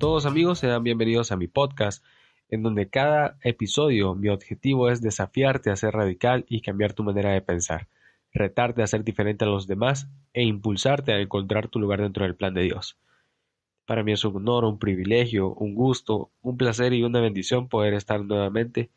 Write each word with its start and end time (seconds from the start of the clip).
todos 0.00 0.24
amigos, 0.24 0.60
sean 0.60 0.82
bienvenidos 0.82 1.30
a 1.30 1.36
mi 1.36 1.46
podcast, 1.46 2.02
en 2.48 2.62
donde 2.62 2.88
cada 2.88 3.36
episodio 3.42 4.14
mi 4.14 4.30
objetivo 4.30 4.88
es 4.88 5.02
desafiarte 5.02 5.70
a 5.70 5.76
ser 5.76 5.92
radical 5.92 6.46
y 6.48 6.62
cambiar 6.62 6.94
tu 6.94 7.04
manera 7.04 7.32
de 7.32 7.42
pensar, 7.42 7.86
retarte 8.32 8.82
a 8.82 8.86
ser 8.86 9.04
diferente 9.04 9.44
a 9.44 9.48
los 9.48 9.66
demás 9.66 10.08
e 10.32 10.42
impulsarte 10.42 11.12
a 11.12 11.20
encontrar 11.20 11.68
tu 11.68 11.78
lugar 11.78 12.00
dentro 12.00 12.24
del 12.24 12.34
plan 12.34 12.54
de 12.54 12.62
Dios. 12.62 12.98
Para 13.84 14.02
mí 14.02 14.12
es 14.12 14.24
un 14.24 14.36
honor, 14.36 14.64
un 14.64 14.78
privilegio, 14.78 15.52
un 15.52 15.74
gusto, 15.74 16.32
un 16.40 16.56
placer 16.56 16.94
y 16.94 17.02
una 17.02 17.20
bendición 17.20 17.68
poder 17.68 17.92
estar 17.92 18.24
nuevamente 18.24 18.90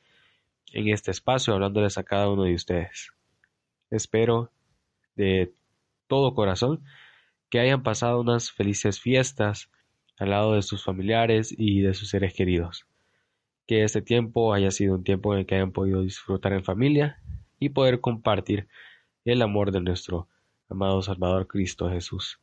en 0.71 0.87
este 0.87 1.11
espacio 1.11 1.53
hablándoles 1.53 1.97
a 1.97 2.05
cada 2.05 2.29
uno 2.29 2.43
de 2.43 2.55
ustedes. 2.55 3.11
Espero 3.89 4.53
de 5.17 5.53
todo 6.07 6.33
corazón 6.33 6.85
que 7.49 7.59
hayan 7.59 7.83
pasado 7.83 8.21
unas 8.21 8.53
felices 8.53 9.01
fiestas 9.01 9.69
al 10.23 10.29
lado 10.29 10.53
de 10.53 10.61
sus 10.61 10.85
familiares 10.85 11.53
y 11.57 11.81
de 11.81 11.93
sus 11.93 12.09
seres 12.09 12.33
queridos. 12.33 12.87
Que 13.67 13.83
este 13.83 14.01
tiempo 14.01 14.53
haya 14.53 14.71
sido 14.71 14.95
un 14.95 15.03
tiempo 15.03 15.33
en 15.33 15.41
el 15.41 15.45
que 15.45 15.55
hayan 15.55 15.73
podido 15.73 16.01
disfrutar 16.01 16.53
en 16.53 16.63
familia 16.63 17.21
y 17.59 17.69
poder 17.69 17.99
compartir 17.99 18.67
el 19.25 19.41
amor 19.41 19.71
de 19.71 19.81
nuestro 19.81 20.29
amado 20.69 21.01
Salvador 21.01 21.47
Cristo 21.47 21.89
Jesús. 21.89 22.39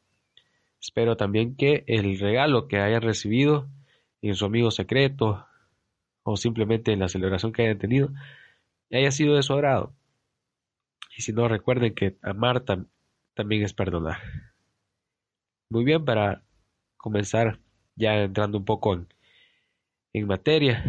Espero 0.79 1.17
también 1.17 1.57
que 1.57 1.85
el 1.87 2.19
regalo 2.19 2.69
que 2.69 2.79
hayan 2.81 3.01
recibido 3.01 3.67
en 4.21 4.35
su 4.35 4.45
amigo 4.45 4.71
secreto 4.71 5.47
o 6.23 6.37
simplemente 6.37 6.93
en 6.93 7.01
la 7.01 7.09
celebración 7.09 7.53
que 7.53 7.63
hayan 7.63 7.79
tenido 7.79 8.11
haya 8.93 9.11
sido 9.11 9.37
de 9.37 9.43
su 9.43 9.55
agrado. 9.55 9.95
Y 11.17 11.23
si 11.23 11.33
no, 11.33 11.49
recuerden 11.49 11.95
que 11.95 12.19
amar 12.23 12.65
también 13.35 13.63
es 13.63 13.73
perdonar. 13.73 14.19
Muy 15.71 15.85
bien, 15.85 16.05
para 16.05 16.43
comenzar 16.99 17.59
ya 18.01 18.23
entrando 18.23 18.59
un 18.59 18.65
poco 18.65 18.95
en, 20.15 20.27
materia, 20.27 20.83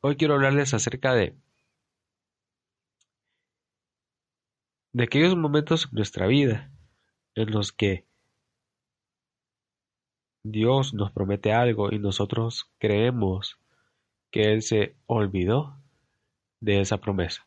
hoy 0.00 0.16
quiero 0.16 0.34
hablarles 0.34 0.74
acerca 0.74 1.14
de 1.14 1.36
de 4.92 5.04
aquellos 5.04 5.36
momentos 5.36 5.86
en 5.86 5.94
nuestra 5.94 6.26
vida 6.26 6.70
en 7.34 7.50
los 7.52 7.72
que 7.72 8.04
Dios 10.42 10.92
nos 10.92 11.12
promete 11.12 11.52
algo 11.52 11.92
y 11.92 11.98
nosotros 12.00 12.70
creemos 12.78 13.58
que 14.32 14.52
Él 14.52 14.62
se 14.62 14.96
olvidó 15.06 15.78
de 16.60 16.80
esa 16.80 16.98
promesa. 16.98 17.46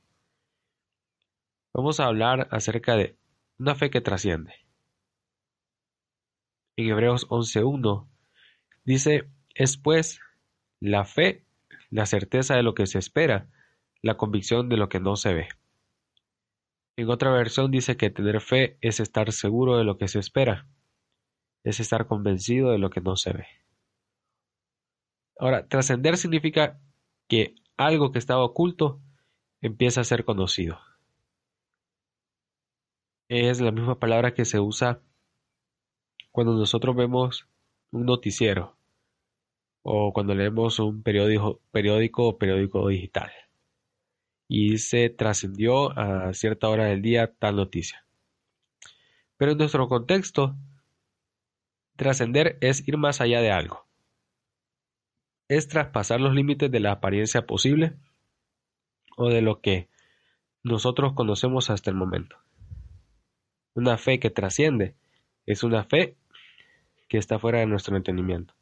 Vamos 1.74 2.00
a 2.00 2.06
hablar 2.06 2.48
acerca 2.52 2.96
de 2.96 3.18
una 3.60 3.76
fe 3.76 3.90
que 3.90 4.00
trasciende. 4.00 4.54
En 6.78 6.90
Hebreos 6.90 7.28
11.1 7.28 8.15
dice, 8.86 9.28
es 9.54 9.78
pues 9.78 10.22
la 10.80 11.06
fe, 11.06 11.44
la 11.90 12.06
certeza 12.06 12.56
de 12.56 12.64
lo 12.64 12.76
que 12.76 12.86
se 12.86 13.00
espera, 13.00 13.50
la 14.02 14.18
convicción 14.18 14.70
de 14.70 14.78
lo 14.78 14.88
que 14.90 15.00
no 15.00 15.16
se 15.16 15.34
ve. 15.34 15.48
En 16.98 17.10
otra 17.10 17.32
versión 17.32 17.72
dice 17.72 17.98
que 17.98 18.10
tener 18.10 18.40
fe 18.40 18.78
es 18.82 19.00
estar 19.00 19.32
seguro 19.32 19.78
de 19.78 19.84
lo 19.84 19.98
que 19.98 20.08
se 20.08 20.20
espera, 20.20 20.68
es 21.64 21.80
estar 21.80 22.08
convencido 22.08 22.72
de 22.72 22.78
lo 22.78 22.90
que 22.90 23.02
no 23.02 23.16
se 23.16 23.34
ve. 23.34 23.48
Ahora, 25.38 25.68
trascender 25.68 26.16
significa 26.16 26.80
que 27.28 27.56
algo 27.76 28.12
que 28.12 28.20
estaba 28.20 28.46
oculto 28.46 29.02
empieza 29.62 30.02
a 30.02 30.06
ser 30.06 30.24
conocido. 30.24 30.80
Es 33.28 33.60
la 33.60 33.72
misma 33.72 34.00
palabra 34.00 34.34
que 34.34 34.46
se 34.46 34.60
usa 34.60 35.02
cuando 36.32 36.54
nosotros 36.54 36.96
vemos 36.96 37.50
un 37.92 38.06
noticiero 38.06 38.75
o 39.88 40.12
cuando 40.14 40.34
leemos 40.34 40.80
un 40.80 41.04
periódico, 41.04 41.62
periódico 41.72 42.28
o 42.28 42.38
periódico 42.40 42.88
digital 42.88 43.32
y 44.48 44.80
se 44.80 45.12
trascendió 45.12 45.98
a 45.98 46.34
cierta 46.34 46.70
hora 46.70 46.86
del 46.86 47.04
día 47.04 47.36
tal 47.38 47.56
noticia. 47.56 48.04
Pero 49.38 49.52
en 49.52 49.60
nuestro 49.60 49.88
contexto, 49.88 50.56
trascender 51.98 52.58
es 52.62 52.88
ir 52.88 52.98
más 52.98 53.22
allá 53.22 53.42
de 53.42 53.52
algo. 53.52 53.86
Es 55.48 55.68
traspasar 55.68 56.20
los 56.20 56.34
límites 56.34 56.72
de 56.72 56.80
la 56.80 56.94
apariencia 56.94 57.46
posible 57.46 57.94
o 59.18 59.30
de 59.30 59.44
lo 59.44 59.62
que 59.62 59.88
nosotros 60.64 61.14
conocemos 61.14 61.70
hasta 61.70 61.92
el 61.92 61.96
momento. 61.96 62.38
Una 63.76 64.00
fe 64.00 64.20
que 64.20 64.32
trasciende 64.32 64.96
es 65.46 65.62
una 65.62 65.84
fe 65.84 66.18
que 67.08 67.20
está 67.20 67.38
fuera 67.38 67.60
de 67.60 67.68
nuestro 67.68 67.96
entendimiento. 67.96 68.56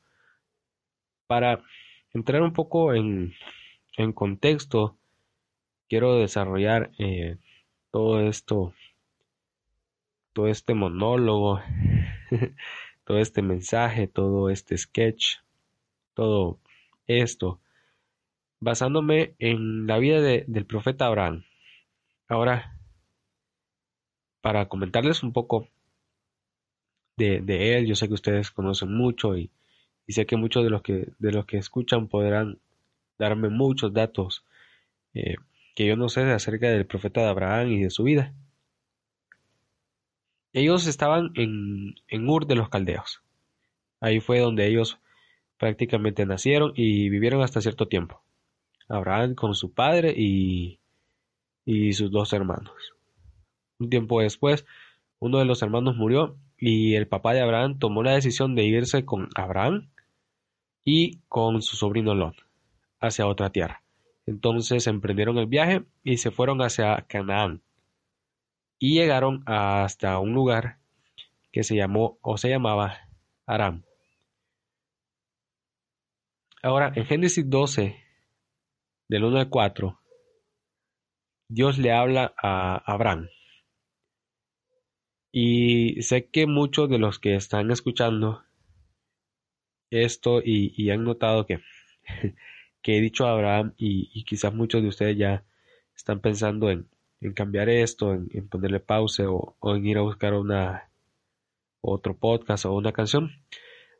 Para 1.33 1.63
entrar 2.13 2.43
un 2.43 2.53
poco 2.53 2.93
en, 2.93 3.33
en 3.97 4.13
contexto 4.13 4.95
quiero 5.89 6.19
desarrollar 6.19 6.91
eh, 6.99 7.37
todo 7.89 8.21
esto, 8.21 8.71
todo 10.31 10.47
este 10.47 10.75
monólogo, 10.75 11.59
todo 13.03 13.17
este 13.17 13.41
mensaje, 13.41 14.07
todo 14.07 14.51
este 14.51 14.77
sketch, 14.77 15.37
todo 16.13 16.59
esto, 17.07 17.59
basándome 18.59 19.33
en 19.39 19.87
la 19.87 19.97
vida 19.97 20.21
del 20.21 20.67
profeta 20.67 21.07
Abraham. 21.07 21.45
Ahora, 22.27 22.77
para 24.41 24.67
comentarles 24.67 25.23
un 25.23 25.33
poco 25.33 25.67
de, 27.17 27.75
él, 27.75 27.87
yo 27.87 27.95
sé 27.95 28.07
que 28.07 28.13
ustedes 28.13 28.51
conocen 28.51 28.93
mucho 28.93 29.35
y, 29.35 29.49
sé 30.11 30.25
que 30.25 30.35
muchos 30.35 30.63
de 30.63 30.69
los 30.69 30.81
que, 30.81 31.13
de 31.17 31.31
los 31.31 31.45
que 31.45 31.57
escuchan 31.57 32.09
podrán 32.09 32.59
darme 33.17 33.47
muchos 33.47 33.93
datos 33.93 34.43
eh, 35.13 35.35
que 35.75 35.85
yo 35.87 35.95
no 35.95 36.09
sé 36.09 36.21
acerca 36.31 36.69
del 36.69 36.85
profeta 36.85 37.21
de 37.21 37.29
Abraham 37.29 37.71
y 37.71 37.83
de 37.83 37.89
su 37.89 38.03
vida. 38.03 38.33
Ellos 40.51 40.85
estaban 40.85 41.31
en, 41.35 41.95
en 42.07 42.29
Ur 42.29 42.45
de 42.45 42.55
los 42.55 42.69
Caldeos. 42.69 43.21
Ahí 43.99 44.19
fue 44.19 44.39
donde 44.39 44.67
ellos 44.67 44.99
prácticamente 45.57 46.25
nacieron 46.25 46.73
y 46.75 47.09
vivieron 47.09 47.41
hasta 47.41 47.61
cierto 47.61 47.87
tiempo. 47.87 48.21
Abraham 48.89 49.33
con 49.33 49.55
su 49.55 49.73
padre 49.73 50.13
y, 50.15 50.79
y 51.65 51.93
sus 51.93 52.11
dos 52.11 52.33
hermanos. 52.33 52.73
Un 53.79 53.89
tiempo 53.89 54.21
después, 54.21 54.65
uno 55.19 55.39
de 55.39 55.45
los 55.45 55.61
hermanos 55.61 55.95
murió 55.95 56.37
y 56.57 56.95
el 56.95 57.07
papá 57.07 57.33
de 57.33 57.41
Abraham 57.41 57.79
tomó 57.79 58.03
la 58.03 58.13
decisión 58.13 58.55
de 58.55 58.65
irse 58.65 59.05
con 59.05 59.29
Abraham 59.35 59.89
y 60.83 61.19
con 61.27 61.61
su 61.61 61.75
sobrino 61.75 62.13
Lot 62.13 62.35
hacia 62.99 63.27
otra 63.27 63.51
tierra. 63.51 63.83
Entonces 64.25 64.87
emprendieron 64.87 65.37
el 65.37 65.47
viaje 65.47 65.83
y 66.03 66.17
se 66.17 66.31
fueron 66.31 66.61
hacia 66.61 67.05
Canaán. 67.07 67.61
Y 68.79 68.95
llegaron 68.95 69.43
hasta 69.45 70.19
un 70.19 70.33
lugar 70.33 70.79
que 71.51 71.63
se 71.63 71.75
llamó 71.75 72.17
o 72.21 72.37
se 72.37 72.49
llamaba 72.49 73.09
Aram. 73.45 73.83
Ahora, 76.61 76.91
en 76.95 77.05
Génesis 77.05 77.49
12, 77.49 78.01
del 79.09 79.23
1 79.25 79.39
al 79.39 79.49
4, 79.49 79.99
Dios 81.49 81.77
le 81.77 81.91
habla 81.91 82.33
a 82.41 82.77
Abraham. 82.85 83.27
Y 85.31 86.01
sé 86.03 86.29
que 86.29 86.47
muchos 86.47 86.89
de 86.89 86.99
los 86.99 87.19
que 87.19 87.35
están 87.35 87.69
escuchando 87.71 88.43
esto 89.93 90.41
y, 90.43 90.89
han 90.89 91.03
notado 91.03 91.45
que 91.45 91.61
que 92.81 92.97
he 92.97 93.01
dicho 93.01 93.25
a 93.25 93.31
Abraham 93.31 93.73
y, 93.77 94.23
quizás 94.25 94.53
muchos 94.53 94.81
de 94.81 94.89
ustedes 94.89 95.17
ya 95.17 95.43
están 95.95 96.19
pensando 96.19 96.69
en, 96.69 96.87
cambiar 97.33 97.69
esto, 97.69 98.13
en, 98.13 98.47
ponerle 98.49 98.81
pause 98.81 99.25
o, 99.25 99.55
en 99.63 99.85
ir 99.85 99.97
a 99.97 100.01
buscar 100.01 100.33
una 100.33 100.89
otro 101.81 102.15
podcast 102.15 102.65
o 102.65 102.73
una 102.73 102.91
canción. 102.91 103.31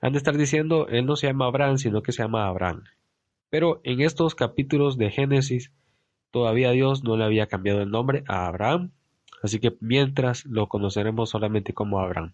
Han 0.02 0.12
de 0.12 0.18
estar 0.18 0.38
diciendo, 0.38 0.88
él 0.90 1.06
no 1.06 1.16
se 1.16 1.28
llama 1.28 1.46
Abraham, 1.46 1.78
sino 1.78 2.02
que 2.02 2.12
se 2.12 2.24
llama 2.24 2.48
Abraham. 2.48 2.84
Pero 3.50 3.80
en 3.84 4.02
estos 4.02 4.36
capítulos 4.36 4.98
de 4.98 5.12
Génesis, 5.12 5.72
todavía 6.32 6.72
Dios 6.72 7.04
no 7.04 7.16
le 7.16 7.24
había 7.24 7.48
cambiado 7.48 7.82
el 7.82 7.90
nombre 7.90 8.24
a 8.28 8.48
Abraham, 8.48 8.92
así 9.42 9.60
que 9.60 9.78
mientras 9.80 10.46
lo 10.46 10.68
conoceremos 10.68 11.30
solamente 11.30 11.74
como 11.74 12.00
Abraham. 12.00 12.34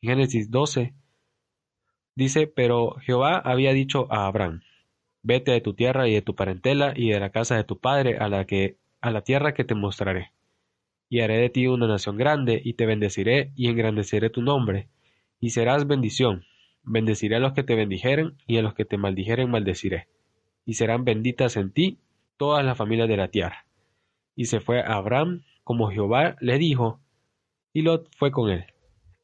En 0.00 0.10
Génesis 0.10 0.50
12 0.50 0.94
dice, 2.20 2.46
pero 2.46 2.96
Jehová 3.00 3.38
había 3.38 3.72
dicho 3.72 4.06
a 4.10 4.26
Abraham, 4.26 4.60
Vete 5.22 5.52
de 5.52 5.60
tu 5.60 5.74
tierra 5.74 6.06
y 6.06 6.14
de 6.14 6.22
tu 6.22 6.34
parentela 6.34 6.92
y 6.94 7.10
de 7.10 7.20
la 7.20 7.30
casa 7.30 7.56
de 7.56 7.64
tu 7.64 7.78
padre 7.78 8.18
a 8.18 8.28
la 8.28 8.46
que 8.46 8.76
a 9.00 9.10
la 9.10 9.22
tierra 9.22 9.54
que 9.54 9.64
te 9.64 9.74
mostraré. 9.74 10.32
Y 11.08 11.20
haré 11.20 11.38
de 11.38 11.48
ti 11.48 11.66
una 11.66 11.86
nación 11.86 12.16
grande, 12.16 12.60
y 12.62 12.74
te 12.74 12.86
bendeciré, 12.86 13.52
y 13.56 13.68
engrandeceré 13.68 14.28
tu 14.30 14.42
nombre, 14.42 14.88
y 15.40 15.50
serás 15.50 15.86
bendición. 15.86 16.44
Bendeciré 16.82 17.36
a 17.36 17.40
los 17.40 17.54
que 17.54 17.62
te 17.62 17.74
bendijeren, 17.74 18.36
y 18.46 18.58
a 18.58 18.62
los 18.62 18.74
que 18.74 18.84
te 18.84 18.98
maldijeren 18.98 19.50
maldeciré. 19.50 20.08
Y 20.66 20.74
serán 20.74 21.04
benditas 21.04 21.56
en 21.56 21.72
ti 21.72 21.98
todas 22.36 22.64
las 22.64 22.76
familias 22.76 23.08
de 23.08 23.16
la 23.16 23.28
tierra. 23.28 23.66
Y 24.36 24.44
se 24.44 24.60
fue 24.60 24.80
a 24.80 24.94
Abraham, 24.94 25.42
como 25.64 25.90
Jehová 25.90 26.36
le 26.40 26.58
dijo, 26.58 27.00
y 27.72 27.82
Lot 27.82 28.08
fue 28.16 28.30
con 28.30 28.50
él. 28.50 28.66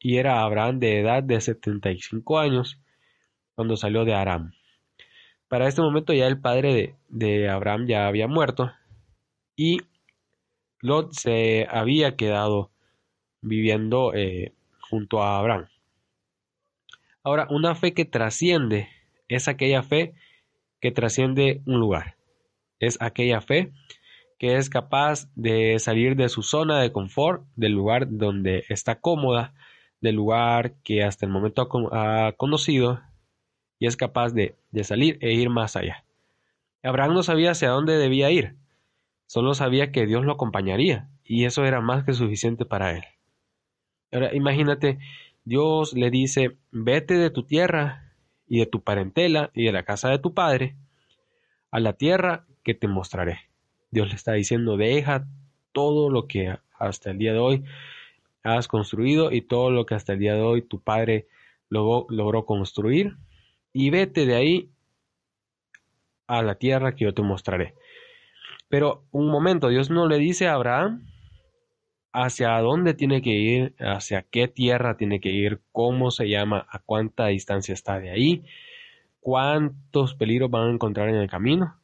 Y 0.01 0.17
era 0.17 0.43
Abraham 0.43 0.79
de 0.79 1.01
edad 1.01 1.23
de 1.23 1.41
setenta 1.41 1.91
y 1.91 1.99
cinco 2.01 2.39
años, 2.39 2.81
cuando 3.57 3.77
salió 3.77 4.05
de 4.05 4.15
Aram. 4.15 4.53
Para 5.49 5.67
este 5.67 5.83
momento 5.83 6.13
ya 6.13 6.29
el 6.29 6.41
padre 6.41 6.97
de, 7.09 7.49
Abraham 7.49 7.87
ya 7.89 8.07
había 8.07 8.29
muerto 8.29 8.71
y 9.57 9.81
Lot 10.81 11.13
se 11.13 11.67
había 11.69 12.15
quedado 12.17 12.71
viviendo 13.41 14.13
eh, 14.15 14.53
junto 14.89 15.23
a 15.23 15.39
Abraham. 15.39 15.67
Ahora, 17.25 17.49
una 17.51 17.75
fe 17.75 17.93
que 17.93 18.05
trasciende 18.05 18.89
es 19.29 19.49
aquella 19.49 19.83
fe 19.83 20.15
que 20.81 20.93
trasciende 20.93 21.63
un 21.67 21.81
lugar. 21.81 22.17
Es 22.79 22.99
aquella 23.01 23.41
fe 23.41 23.73
que 24.39 24.57
es 24.57 24.69
capaz 24.69 25.29
de 25.35 25.79
salir 25.79 26.15
de 26.15 26.29
su 26.29 26.43
zona 26.43 26.81
de 26.81 26.93
confort, 26.93 27.45
del 27.57 27.73
lugar 27.73 28.07
donde 28.11 28.65
está 28.69 29.01
cómoda, 29.01 29.55
del 30.01 30.15
lugar 30.15 30.75
que 30.85 31.03
hasta 31.03 31.27
el 31.27 31.33
momento 31.33 31.69
ha, 31.93 32.33
conocido 32.37 33.01
y 33.79 33.87
es 33.87 33.97
capaz 33.97 34.33
de, 34.33 34.57
de 34.71 34.85
salir 34.85 35.19
e 35.21 35.33
ir 35.33 35.51
más 35.51 35.77
allá. 35.77 36.05
Abraham 36.83 37.15
no 37.15 37.23
sabía 37.23 37.51
hacia 37.51 37.71
dónde 37.71 37.99
debía 37.99 38.31
ir, 38.31 38.57
solo 39.27 39.55
sabía 39.55 39.93
que 39.93 40.07
Dios 40.07 40.25
lo 40.25 40.33
acompañaría 40.33 41.09
y 41.25 41.45
eso 41.45 41.65
era 41.65 41.81
más 41.81 42.05
que 42.05 42.13
suficiente 42.13 42.65
para 42.65 42.93
él. 42.93 43.05
Ahora 44.13 44.35
imagínate, 44.35 44.99
Dios 45.45 45.95
le 45.95 46.11
dice, 46.11 46.57
vete 46.71 47.15
de 47.15 47.31
tu 47.31 47.43
tierra 47.43 48.15
y 48.47 48.61
de 48.61 48.67
tu 48.67 48.83
parentela 48.83 49.51
y 49.55 49.65
de 49.65 49.73
la 49.73 49.85
casa 49.85 50.09
de 50.11 50.19
tu 50.19 50.35
padre 50.35 50.77
a 51.71 51.81
la 51.81 51.95
tierra 51.95 52.47
que 52.63 52.75
te 52.75 52.89
mostraré. 52.89 53.41
Dios 53.91 54.09
le 54.09 54.15
está 54.15 54.33
diciendo, 54.33 54.77
deja 54.77 55.27
todo 55.73 56.11
lo 56.11 56.27
que 56.27 56.57
hasta 56.79 57.11
el 57.11 57.19
día 57.19 57.33
de 57.33 57.39
hoy 57.39 57.65
has 58.43 58.69
construido 58.69 59.33
y 59.33 59.43
todo 59.43 59.71
lo 59.71 59.87
que 59.87 59.95
hasta 59.95 60.13
el 60.13 60.21
día 60.21 60.35
de 60.35 60.43
hoy 60.43 60.63
tu 60.63 60.81
padre 60.81 61.27
logró, 61.69 62.07
logró 62.09 62.45
construir 62.47 63.17
y 63.79 63.91
vete 63.91 64.25
de 64.25 64.35
ahí 64.35 64.71
a 66.27 66.41
la 66.41 66.55
tierra 66.55 66.95
que 66.95 67.05
yo 67.05 67.13
te 67.13 67.21
mostraré. 67.21 67.75
Pero 68.71 69.05
un 69.11 69.29
momento, 69.29 69.69
Dios 69.69 69.91
no 69.91 70.09
le 70.09 70.17
dice 70.17 70.49
a 70.49 70.55
Abraham 70.55 71.07
hacia 72.11 72.59
dónde 72.61 72.95
tiene 72.95 73.21
que 73.21 73.35
ir, 73.35 73.75
hacia 73.79 74.23
qué 74.23 74.49
tierra 74.49 74.97
tiene 74.97 75.21
que 75.21 75.29
ir, 75.29 75.61
cómo 75.73 76.11
se 76.11 76.27
llama, 76.27 76.67
a 76.71 76.79
cuánta 76.79 77.27
distancia 77.27 77.75
está 77.75 78.01
de 78.01 78.11
ahí, 78.11 78.45
cuántos 79.21 80.15
peligros 80.15 80.51
van 80.51 80.69
a 80.69 80.73
encontrar 80.73 81.11
en 81.11 81.17
el 81.17 81.29
camino. 81.29 81.77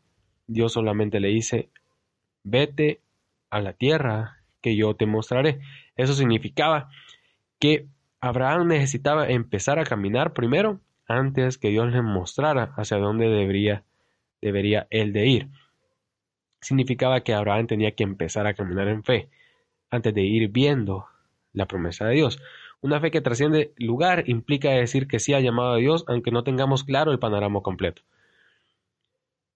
Dios 0.46 0.72
solamente 0.72 1.20
le 1.20 1.28
dice, 1.28 1.68
vete 2.42 3.02
a 3.50 3.60
la 3.60 3.74
tierra 3.74 4.38
que 4.62 4.76
yo 4.76 4.96
te 4.96 5.04
mostraré. 5.04 5.60
Eso 5.96 6.14
significaba 6.14 6.88
que 7.58 7.86
Abraham 8.18 8.68
necesitaba 8.68 9.28
empezar 9.28 9.78
a 9.78 9.84
caminar 9.84 10.32
primero 10.32 10.80
antes 11.12 11.58
que 11.58 11.68
Dios 11.68 11.92
le 11.92 12.02
mostrara 12.02 12.72
hacia 12.76 12.96
dónde 12.96 13.28
debería, 13.28 13.84
debería 14.40 14.86
él 14.90 15.12
de 15.12 15.26
ir. 15.26 15.48
Significaba 16.60 17.20
que 17.20 17.34
Abraham 17.34 17.66
tenía 17.66 17.92
que 17.92 18.02
empezar 18.02 18.46
a 18.46 18.54
caminar 18.54 18.88
en 18.88 19.04
fe 19.04 19.28
antes 19.90 20.14
de 20.14 20.22
ir 20.22 20.48
viendo 20.48 21.06
la 21.52 21.66
promesa 21.66 22.06
de 22.06 22.14
Dios. 22.14 22.40
Una 22.80 23.00
fe 23.00 23.10
que 23.10 23.20
trasciende 23.20 23.74
lugar 23.76 24.24
implica 24.26 24.70
decir 24.70 25.06
que 25.06 25.20
sí 25.20 25.34
ha 25.34 25.40
llamado 25.40 25.74
a 25.74 25.76
Dios 25.76 26.04
aunque 26.08 26.30
no 26.30 26.44
tengamos 26.44 26.82
claro 26.82 27.12
el 27.12 27.18
panorama 27.18 27.60
completo. 27.60 28.02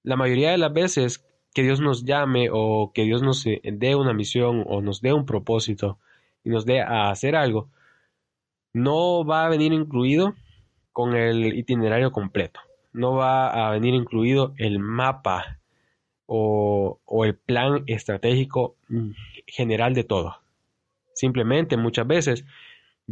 La 0.03 0.17
mayoría 0.17 0.51
de 0.51 0.59
las 0.59 0.73
veces 0.73 1.27
que 1.55 1.63
Dios 1.63 1.81
nos 1.81 2.05
llame 2.05 2.49
o 2.53 2.93
que 2.95 3.05
Dios 3.05 3.23
nos 3.23 3.45
dé 3.45 3.95
una 3.95 4.13
misión 4.13 4.63
o 4.67 4.83
nos 4.83 5.01
dé 5.01 5.13
un 5.13 5.25
propósito 5.25 5.99
y 6.45 6.51
nos 6.51 6.67
dé 6.67 6.83
a 6.83 7.11
hacer 7.11 7.35
algo, 7.35 7.71
no 8.75 9.25
va 9.25 9.47
a 9.47 9.49
venir 9.49 9.73
incluido 9.73 10.35
con 10.97 11.15
el 11.15 11.55
itinerario 11.59 12.11
completo. 12.11 12.59
No 12.95 13.13
va 13.13 13.51
a 13.51 13.71
venir 13.71 13.93
incluido 13.93 14.55
el 14.57 14.79
mapa 14.79 15.59
o, 16.25 16.99
el 17.23 17.37
plan 17.37 17.85
estratégico 17.87 18.77
general 19.47 19.93
de 19.93 20.05
todo. 20.05 20.39
Simplemente 21.13 21.77
muchas 21.77 22.07
veces 22.07 22.47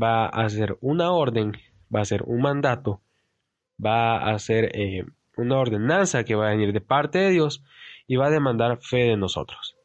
va 0.02 0.24
a 0.24 0.48
ser 0.48 0.78
una 0.80 1.12
orden, 1.12 1.58
va 1.94 2.00
a 2.00 2.06
ser 2.06 2.22
un 2.22 2.40
mandato, 2.40 3.02
va 3.78 4.30
a 4.30 4.38
ser 4.38 4.70
eh, 4.74 5.04
una 5.36 5.58
ordenanza 5.58 6.24
que 6.24 6.36
va 6.36 6.46
a 6.46 6.52
venir 6.52 6.72
de 6.72 6.80
parte 6.80 7.18
de 7.18 7.32
Dios 7.32 7.62
y 8.06 8.16
va 8.16 8.28
a 8.28 8.30
demandar 8.30 8.78
fe 8.80 9.08
de 9.08 9.18
nosotros. 9.18 9.76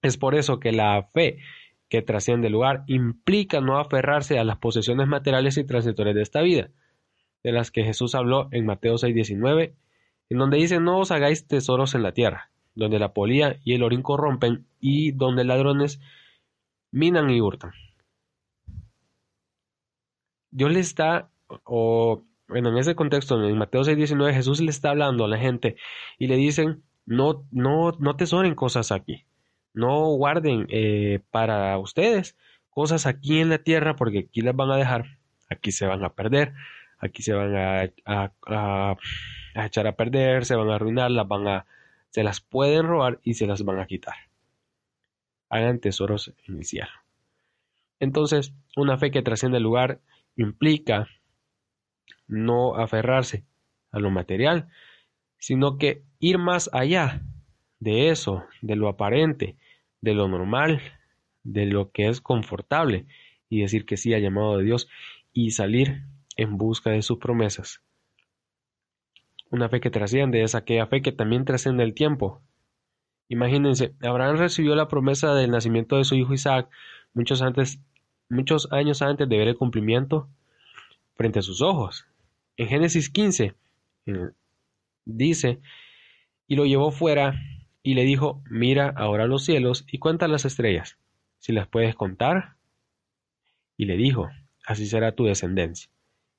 Es 0.00 0.16
por 0.16 0.36
eso 0.36 0.60
que 0.60 0.70
la 0.70 1.08
fe 1.12 1.38
que 1.88 2.02
trasciende 2.02 2.48
el 2.48 2.52
lugar 2.52 2.84
implica 2.86 3.60
no 3.60 3.78
aferrarse 3.78 4.38
a 4.38 4.44
las 4.44 4.58
posesiones 4.58 5.08
materiales 5.08 5.56
y 5.56 5.64
transitorias 5.64 6.14
de 6.14 6.22
esta 6.22 6.42
vida, 6.42 6.70
de 7.42 7.52
las 7.52 7.70
que 7.70 7.84
Jesús 7.84 8.14
habló 8.14 8.48
en 8.52 8.66
Mateo 8.66 8.96
6:19, 8.96 9.74
en 10.30 10.38
donde 10.38 10.58
dice 10.58 10.80
no 10.80 10.98
os 10.98 11.10
hagáis 11.10 11.46
tesoros 11.46 11.94
en 11.94 12.02
la 12.02 12.12
tierra, 12.12 12.50
donde 12.74 12.98
la 12.98 13.12
polía 13.12 13.58
y 13.64 13.74
el 13.74 13.82
orín 13.82 14.02
corrompen 14.02 14.66
y 14.80 15.12
donde 15.12 15.44
ladrones 15.44 16.00
minan 16.90 17.30
y 17.30 17.40
hurtan. 17.40 17.72
Dios 20.50 20.72
le 20.72 20.80
está, 20.80 21.30
o 21.64 22.24
bueno, 22.48 22.70
en 22.70 22.78
ese 22.78 22.94
contexto, 22.94 23.42
en 23.42 23.58
Mateo 23.58 23.82
6:19, 23.84 24.32
Jesús 24.34 24.60
le 24.60 24.70
está 24.70 24.90
hablando 24.90 25.24
a 25.24 25.28
la 25.28 25.38
gente 25.38 25.76
y 26.18 26.26
le 26.26 26.36
dicen, 26.36 26.82
no, 27.04 27.46
no, 27.50 27.92
no 27.92 28.16
tesoren 28.16 28.54
cosas 28.54 28.92
aquí. 28.92 29.24
No 29.74 30.06
guarden 30.16 30.66
eh, 30.70 31.20
para 31.30 31.78
ustedes 31.78 32.36
cosas 32.70 33.06
aquí 33.06 33.40
en 33.40 33.48
la 33.48 33.58
tierra 33.58 33.96
porque 33.96 34.20
aquí 34.28 34.40
las 34.40 34.54
van 34.54 34.70
a 34.70 34.76
dejar, 34.76 35.18
aquí 35.50 35.72
se 35.72 35.86
van 35.86 36.04
a 36.04 36.10
perder, 36.10 36.54
aquí 36.98 37.22
se 37.22 37.32
van 37.32 37.56
a, 37.56 38.96
echar 39.54 39.86
a 39.86 39.96
perder, 39.96 40.44
se 40.44 40.54
van 40.54 40.70
a 40.70 40.76
arruinar, 40.76 41.10
las 41.10 41.26
van 41.26 41.48
a, 41.48 41.66
se 42.10 42.22
las 42.22 42.40
pueden 42.40 42.86
robar 42.86 43.18
y 43.24 43.34
se 43.34 43.46
las 43.46 43.64
van 43.64 43.80
a 43.80 43.86
quitar. 43.86 44.14
Hagan 45.48 45.80
tesoros 45.80 46.32
en. 46.46 46.88
Entonces, 48.00 48.52
una 48.76 48.96
fe 48.96 49.10
que 49.10 49.22
trasciende 49.22 49.58
el 49.58 49.64
lugar 49.64 50.00
implica 50.36 51.08
no 52.28 52.76
aferrarse 52.76 53.44
a 53.90 53.98
lo 53.98 54.10
material, 54.10 54.68
sino 55.38 55.78
que 55.78 56.04
ir 56.20 56.38
más 56.38 56.70
allá 56.72 57.22
de 57.80 58.10
eso, 58.10 58.44
de 58.62 58.76
lo 58.76 58.88
aparente, 58.88 59.56
de 60.00 60.14
lo 60.14 60.28
normal, 60.28 60.80
de 61.42 61.66
lo 61.66 61.90
que 61.90 62.08
es 62.08 62.20
confortable, 62.20 63.06
y 63.48 63.60
decir 63.60 63.86
que 63.86 63.96
sí 63.96 64.14
ha 64.14 64.18
llamado 64.18 64.58
de 64.58 64.64
Dios 64.64 64.88
y 65.32 65.52
salir 65.52 66.02
en 66.36 66.58
busca 66.58 66.90
de 66.90 67.02
sus 67.02 67.18
promesas. 67.18 67.82
Una 69.50 69.68
fe 69.68 69.80
que 69.80 69.90
trasciende 69.90 70.42
es 70.42 70.54
aquella 70.54 70.86
fe 70.86 71.00
que 71.00 71.12
también 71.12 71.44
trasciende 71.44 71.82
el 71.82 71.94
tiempo. 71.94 72.42
Imagínense, 73.28 73.94
Abraham 74.02 74.36
recibió 74.36 74.74
la 74.74 74.88
promesa 74.88 75.34
del 75.34 75.50
nacimiento 75.50 75.96
de 75.96 76.04
su 76.04 76.14
hijo 76.14 76.34
Isaac 76.34 76.68
muchos, 77.14 77.40
antes, 77.40 77.80
muchos 78.28 78.70
años 78.72 79.00
antes 79.00 79.28
de 79.28 79.38
ver 79.38 79.48
el 79.48 79.56
cumplimiento 79.56 80.28
frente 81.14 81.38
a 81.38 81.42
sus 81.42 81.62
ojos. 81.62 82.06
En 82.56 82.68
Génesis 82.68 83.08
15, 83.10 83.54
Dice, 85.04 85.60
y 86.46 86.56
lo 86.56 86.66
llevó 86.66 86.90
fuera 86.90 87.34
y 87.88 87.94
le 87.94 88.04
dijo, 88.04 88.42
mira 88.50 88.92
ahora 88.94 89.26
los 89.26 89.46
cielos 89.46 89.86
y 89.90 89.96
cuenta 89.96 90.28
las 90.28 90.44
estrellas, 90.44 90.98
si 91.38 91.52
las 91.52 91.68
puedes 91.68 91.94
contar. 91.94 92.56
Y 93.78 93.86
le 93.86 93.96
dijo, 93.96 94.28
así 94.66 94.84
será 94.84 95.12
tu 95.12 95.24
descendencia. 95.24 95.90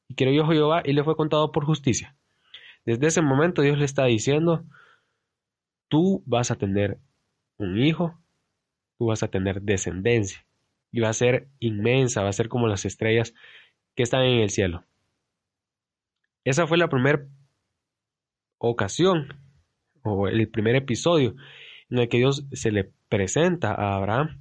Y 0.08 0.13
creyó 0.13 0.46
Jehová 0.46 0.84
y 0.86 0.94
le 0.94 1.03
fue 1.03 1.15
contado 1.15 1.51
por 1.51 1.65
justicia. 1.65 2.15
Desde 2.86 3.08
ese 3.08 3.24
momento 3.24 3.63
Dios 3.63 3.79
le 3.79 3.86
está 3.86 4.06
diciendo, 4.06 4.63
tú 5.88 6.22
vas 6.27 6.51
a 6.51 6.56
tener 6.56 7.00
un 7.58 7.79
hijo, 7.79 8.15
tú 9.00 9.08
vas 9.08 9.24
a 9.24 9.29
tener 9.29 9.63
descendencia, 9.63 10.46
y 10.91 11.00
va 11.00 11.10
a 11.10 11.13
ser 11.13 11.48
inmensa, 11.58 12.22
va 12.22 12.29
a 12.29 12.34
ser 12.34 12.48
como 12.48 12.68
las 12.68 12.86
estrellas 12.86 13.34
que 13.96 14.03
están 14.03 14.22
en 14.22 14.41
el 14.41 14.51
cielo. 14.51 14.84
Esa 16.44 16.68
fue 16.68 16.77
la 16.77 16.89
primera 16.89 17.25
ocasión 18.60 19.49
o 20.03 20.27
el 20.27 20.48
primer 20.50 20.75
episodio 20.75 21.36
en 21.89 22.00
el 22.00 22.10
que 22.10 22.18
Dios 22.18 22.46
se 22.51 22.72
le 22.72 22.91
presenta 23.10 23.74
a 23.74 23.96
Abraham 23.96 24.39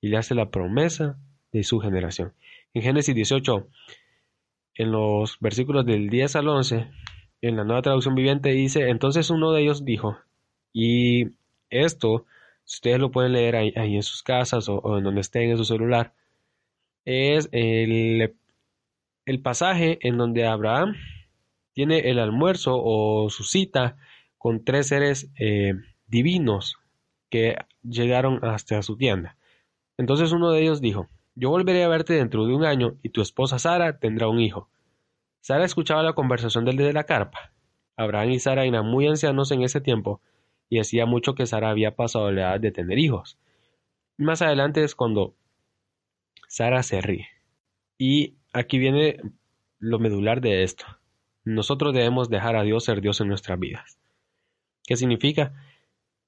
y 0.00 0.08
le 0.08 0.16
hace 0.16 0.34
la 0.34 0.50
promesa 0.50 1.18
de 1.52 1.62
su 1.62 1.80
generación. 1.80 2.32
En 2.74 2.82
Génesis 2.82 3.14
18, 3.14 3.68
en 4.74 4.92
los 4.92 5.38
versículos 5.40 5.84
del 5.84 6.08
10 6.08 6.36
al 6.36 6.48
11, 6.48 6.90
en 7.42 7.56
la 7.56 7.64
nueva 7.64 7.82
traducción 7.82 8.14
viviente 8.14 8.50
dice, 8.50 8.88
entonces 8.88 9.30
uno 9.30 9.52
de 9.52 9.62
ellos 9.62 9.84
dijo, 9.84 10.18
y 10.72 11.28
esto, 11.70 12.26
ustedes 12.66 12.98
lo 12.98 13.10
pueden 13.10 13.32
leer 13.32 13.56
ahí, 13.56 13.72
en 13.74 14.02
sus 14.02 14.22
casas 14.22 14.68
o, 14.68 14.98
en 14.98 15.04
donde 15.04 15.20
estén 15.20 15.50
en 15.50 15.56
su 15.56 15.64
celular, 15.64 16.12
es 17.04 17.48
el, 17.52 18.34
el 19.24 19.42
pasaje 19.42 19.98
en 20.02 20.18
donde 20.18 20.46
Abraham 20.46 20.94
tiene 21.72 22.10
el 22.10 22.18
almuerzo 22.18 22.80
o 22.82 23.30
su 23.30 23.42
cita 23.42 23.96
con 24.40 24.64
tres 24.64 24.88
seres 24.88 25.30
eh, 25.38 25.74
divinos 26.06 26.78
que 27.28 27.58
llegaron 27.82 28.42
hasta 28.42 28.82
su 28.82 28.96
tienda. 28.96 29.36
Entonces 29.98 30.32
uno 30.32 30.50
de 30.50 30.62
ellos 30.62 30.80
dijo, 30.80 31.08
yo 31.34 31.50
volveré 31.50 31.84
a 31.84 31.88
verte 31.88 32.14
dentro 32.14 32.46
de 32.46 32.54
un 32.54 32.64
año 32.64 32.96
y 33.02 33.10
tu 33.10 33.20
esposa 33.20 33.58
Sara 33.58 33.98
tendrá 33.98 34.28
un 34.28 34.40
hijo. 34.40 34.70
Sara 35.42 35.66
escuchaba 35.66 36.02
la 36.02 36.14
conversación 36.14 36.64
del 36.64 36.78
de 36.78 36.94
la 36.94 37.04
carpa. 37.04 37.52
Abraham 37.98 38.30
y 38.30 38.38
Sara 38.38 38.64
eran 38.64 38.86
muy 38.86 39.06
ancianos 39.06 39.50
en 39.50 39.60
ese 39.60 39.82
tiempo 39.82 40.22
y 40.70 40.80
hacía 40.80 41.04
mucho 41.04 41.34
que 41.34 41.44
Sara 41.44 41.68
había 41.68 41.94
pasado 41.94 42.32
la 42.32 42.52
edad 42.52 42.60
de 42.60 42.72
tener 42.72 42.98
hijos. 42.98 43.38
Más 44.16 44.40
adelante 44.40 44.82
es 44.82 44.94
cuando 44.94 45.34
Sara 46.48 46.82
se 46.82 47.02
ríe. 47.02 47.28
Y 47.98 48.36
aquí 48.54 48.78
viene 48.78 49.18
lo 49.78 49.98
medular 49.98 50.40
de 50.40 50.62
esto. 50.62 50.86
Nosotros 51.44 51.92
debemos 51.92 52.30
dejar 52.30 52.56
a 52.56 52.62
Dios 52.62 52.84
ser 52.84 53.02
Dios 53.02 53.20
en 53.20 53.28
nuestras 53.28 53.58
vidas. 53.58 53.99
¿Qué 54.84 54.96
significa? 54.96 55.52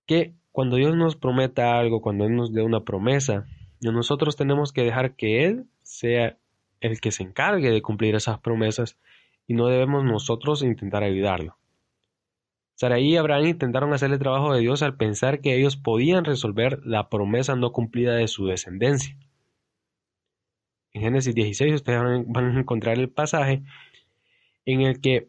Que 0.06 0.34
cuando 0.50 0.76
Dios 0.76 0.96
nos 0.96 1.16
prometa 1.16 1.78
algo, 1.78 2.00
cuando 2.00 2.24
Él 2.24 2.36
nos 2.36 2.52
dé 2.52 2.62
una 2.62 2.84
promesa, 2.84 3.46
nosotros 3.80 4.36
tenemos 4.36 4.72
que 4.72 4.82
dejar 4.82 5.16
que 5.16 5.44
Él 5.44 5.66
sea 5.82 6.38
el 6.80 7.00
que 7.00 7.10
se 7.10 7.22
encargue 7.22 7.70
de 7.70 7.82
cumplir 7.82 8.14
esas 8.14 8.38
promesas 8.38 8.98
y 9.46 9.54
no 9.54 9.66
debemos 9.66 10.04
nosotros 10.04 10.62
intentar 10.62 11.02
ayudarlo. 11.02 11.56
Saraí 12.74 13.12
y 13.12 13.16
Abraham 13.16 13.46
intentaron 13.46 13.92
hacer 13.92 14.10
el 14.12 14.18
trabajo 14.18 14.52
de 14.52 14.60
Dios 14.60 14.82
al 14.82 14.96
pensar 14.96 15.40
que 15.40 15.56
ellos 15.56 15.76
podían 15.76 16.24
resolver 16.24 16.80
la 16.84 17.08
promesa 17.08 17.54
no 17.54 17.72
cumplida 17.72 18.14
de 18.14 18.28
su 18.28 18.46
descendencia. 18.46 19.16
En 20.92 21.02
Génesis 21.02 21.34
16 21.34 21.74
ustedes 21.74 22.00
van 22.26 22.56
a 22.56 22.60
encontrar 22.60 22.98
el 22.98 23.08
pasaje 23.08 23.62
en 24.64 24.82
el 24.82 25.00
que 25.00 25.28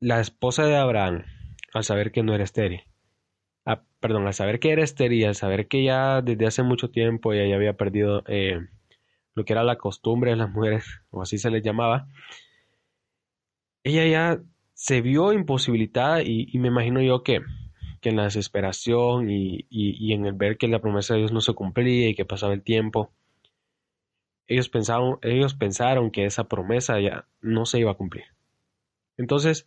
la 0.00 0.20
esposa 0.20 0.64
de 0.64 0.76
Abraham, 0.76 1.24
al 1.76 1.84
saber 1.84 2.12
que 2.12 2.22
no 2.22 2.34
era 2.34 2.44
estéril, 2.44 2.82
perdón, 4.00 4.26
al 4.26 4.34
saber 4.34 4.60
que 4.60 4.70
era 4.70 4.84
estéril, 4.84 5.26
al 5.26 5.34
saber 5.34 5.68
que 5.68 5.82
ya 5.82 6.22
desde 6.22 6.46
hace 6.46 6.62
mucho 6.62 6.90
tiempo 6.90 7.32
ella 7.32 7.48
ya 7.48 7.56
había 7.56 7.76
perdido 7.76 8.22
eh, 8.26 8.60
lo 9.34 9.44
que 9.44 9.52
era 9.52 9.64
la 9.64 9.76
costumbre 9.76 10.30
de 10.30 10.36
las 10.36 10.50
mujeres, 10.50 10.84
o 11.10 11.22
así 11.22 11.38
se 11.38 11.50
les 11.50 11.62
llamaba, 11.62 12.08
ella 13.82 14.06
ya 14.06 14.42
se 14.74 15.00
vio 15.00 15.32
imposibilitada 15.32 16.22
y, 16.22 16.50
me 16.58 16.68
imagino 16.68 17.00
yo 17.02 17.22
que, 17.22 17.40
que 18.00 18.10
en 18.10 18.16
la 18.16 18.24
desesperación 18.24 19.30
y, 19.30 19.66
y, 19.70 20.12
en 20.12 20.26
el 20.26 20.34
ver 20.34 20.58
que 20.58 20.68
la 20.68 20.80
promesa 20.80 21.14
de 21.14 21.20
Dios 21.20 21.32
no 21.32 21.40
se 21.40 21.54
cumplía 21.54 22.08
y 22.08 22.14
que 22.14 22.24
pasaba 22.24 22.52
el 22.52 22.62
tiempo, 22.62 23.10
ellos 24.48 24.68
pensaron, 24.68 25.18
ellos 25.22 25.54
pensaron 25.54 26.10
que 26.10 26.24
esa 26.24 26.44
promesa 26.44 27.00
ya 27.00 27.26
no 27.40 27.66
se 27.66 27.80
iba 27.80 27.90
a 27.90 27.96
cumplir. 27.96 28.24
Entonces, 29.16 29.66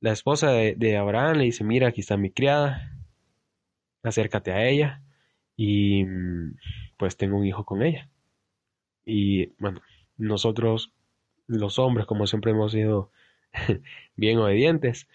la 0.00 0.12
esposa 0.12 0.50
de, 0.50 0.96
Abraham 0.96 1.36
le 1.36 1.44
dice, 1.44 1.62
mira, 1.62 1.88
aquí 1.88 2.00
está 2.00 2.16
mi 2.16 2.30
criada, 2.30 2.90
acércate 4.02 4.52
a 4.52 4.66
ella 4.66 5.02
y 5.56 6.04
pues 6.96 7.16
tengo 7.16 7.36
un 7.36 7.46
hijo 7.46 7.64
con 7.64 7.82
ella. 7.82 8.08
Y 9.04 9.48
bueno, 9.58 9.82
nosotros 10.16 10.92
los 11.46 11.78
hombres, 11.78 12.06
como 12.06 12.26
siempre 12.26 12.52
hemos 12.52 12.72
sido 12.72 13.10
bien 14.16 14.38
obedientes, 14.38 15.06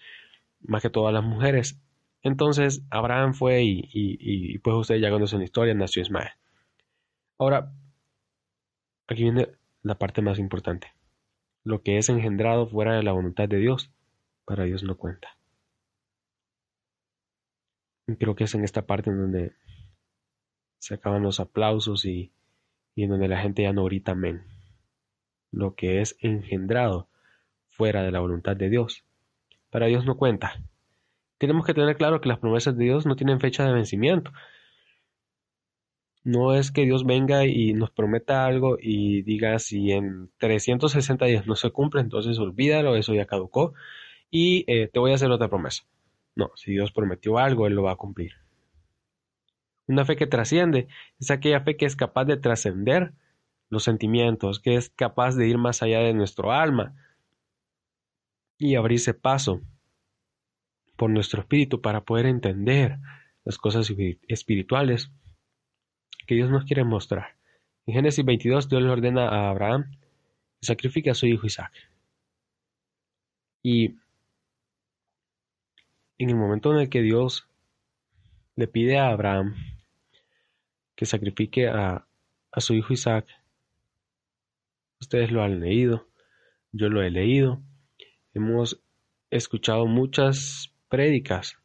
más 0.60 0.82
que 0.82 0.90
todas 0.90 1.12
las 1.12 1.24
mujeres. 1.24 1.80
Entonces 2.22 2.82
Abraham 2.90 3.34
fue 3.34 3.64
y, 3.64 3.88
y, 3.92 4.58
pues 4.58 4.76
ustedes 4.76 5.02
ya 5.02 5.10
conocen 5.10 5.40
la 5.40 5.44
historia, 5.44 5.74
nació 5.74 6.02
Ismael. 6.02 6.30
Ahora, 7.38 7.72
aquí 9.08 9.24
viene 9.24 9.48
la 9.82 9.96
parte 9.96 10.22
más 10.22 10.38
importante. 10.38 10.92
Lo 11.64 11.82
que 11.82 11.98
es 11.98 12.08
engendrado 12.08 12.68
fuera 12.68 12.94
de 12.94 13.02
la 13.02 13.12
voluntad 13.12 13.48
de 13.48 13.58
Dios, 13.58 13.90
para 14.46 14.64
Dios 14.64 14.82
no 14.82 14.96
cuenta. 14.96 15.36
Creo 18.18 18.36
que 18.36 18.44
es 18.44 18.54
en 18.54 18.64
esta 18.64 18.86
parte 18.86 19.10
en 19.10 19.18
donde 19.18 19.52
se 20.78 20.94
acaban 20.94 21.24
los 21.24 21.40
aplausos 21.40 22.04
y, 22.04 22.32
en 22.94 23.10
donde 23.10 23.28
la 23.28 23.40
gente 23.40 23.62
ya 23.62 23.72
no 23.72 23.84
grita 23.84 24.12
amén. 24.12 24.44
Lo 25.50 25.74
que 25.74 26.00
es 26.00 26.16
engendrado 26.20 27.08
fuera 27.68 28.04
de 28.04 28.12
la 28.12 28.20
voluntad 28.20 28.56
de 28.56 28.70
Dios, 28.70 29.04
para 29.70 29.86
Dios 29.86 30.06
no 30.06 30.16
cuenta. 30.16 30.62
Tenemos 31.38 31.66
que 31.66 31.74
tener 31.74 31.96
claro 31.96 32.20
que 32.20 32.28
las 32.28 32.38
promesas 32.38 32.76
de 32.76 32.84
Dios 32.84 33.04
no 33.04 33.16
tienen 33.16 33.40
fecha 33.40 33.66
de 33.66 33.72
vencimiento. 33.72 34.32
No 36.22 36.54
es 36.54 36.70
que 36.70 36.84
Dios 36.84 37.04
venga 37.04 37.44
y 37.44 37.72
nos 37.72 37.90
prometa 37.90 38.46
algo 38.46 38.78
y 38.80 39.22
diga 39.22 39.58
si 39.58 39.90
en 39.90 40.30
360 40.38 41.26
días 41.26 41.46
no 41.46 41.56
se 41.56 41.70
cumple, 41.70 42.00
entonces 42.00 42.38
olvídalo, 42.38 42.96
eso 42.96 43.12
ya 43.14 43.26
caducó 43.26 43.74
y 44.38 44.64
eh, 44.66 44.88
te 44.88 44.98
voy 44.98 45.12
a 45.12 45.14
hacer 45.14 45.30
otra 45.30 45.48
promesa. 45.48 45.84
No, 46.34 46.50
si 46.56 46.70
Dios 46.70 46.92
prometió 46.92 47.38
algo, 47.38 47.66
Él 47.66 47.72
lo 47.72 47.84
va 47.84 47.92
a 47.92 47.96
cumplir. 47.96 48.34
Una 49.86 50.04
fe 50.04 50.14
que 50.16 50.26
trasciende 50.26 50.88
es 51.18 51.30
aquella 51.30 51.62
fe 51.62 51.78
que 51.78 51.86
es 51.86 51.96
capaz 51.96 52.26
de 52.26 52.36
trascender 52.36 53.14
los 53.70 53.84
sentimientos, 53.84 54.60
que 54.60 54.76
es 54.76 54.90
capaz 54.90 55.36
de 55.36 55.48
ir 55.48 55.56
más 55.56 55.82
allá 55.82 56.00
de 56.00 56.12
nuestro 56.12 56.52
alma 56.52 56.94
y 58.58 58.74
abrirse 58.74 59.14
paso 59.14 59.62
por 60.96 61.08
nuestro 61.08 61.40
espíritu 61.40 61.80
para 61.80 62.04
poder 62.04 62.26
entender 62.26 62.98
las 63.42 63.56
cosas 63.56 63.90
espirituales 64.28 65.10
que 66.26 66.34
Dios 66.34 66.50
nos 66.50 66.66
quiere 66.66 66.84
mostrar. 66.84 67.38
En 67.86 67.94
Génesis 67.94 68.22
22 68.22 68.68
Dios 68.68 68.82
le 68.82 68.90
ordena 68.90 69.30
a 69.30 69.48
Abraham 69.48 69.92
que 70.60 70.66
sacrifique 70.66 71.08
a 71.08 71.14
su 71.14 71.24
hijo 71.24 71.46
Isaac. 71.46 71.72
Y 73.62 73.96
en 76.18 76.30
el 76.30 76.36
momento 76.36 76.72
en 76.72 76.80
el 76.80 76.88
que 76.88 77.02
Dios 77.02 77.46
le 78.54 78.66
pide 78.66 78.98
a 78.98 79.08
Abraham 79.08 79.54
que 80.94 81.04
sacrifique 81.04 81.68
a, 81.68 82.06
su 82.56 82.72
hijo 82.72 82.94
Isaac. 82.94 83.26
Ustedes 84.98 85.30
lo 85.30 85.42
han 85.42 85.60
leído, 85.60 86.08
yo 86.72 86.88
lo 86.88 87.02
he 87.02 87.10
leído. 87.10 87.60
Hemos 88.32 88.80
escuchado 89.30 89.86
muchas 89.86 90.72
prédicas 90.88 91.58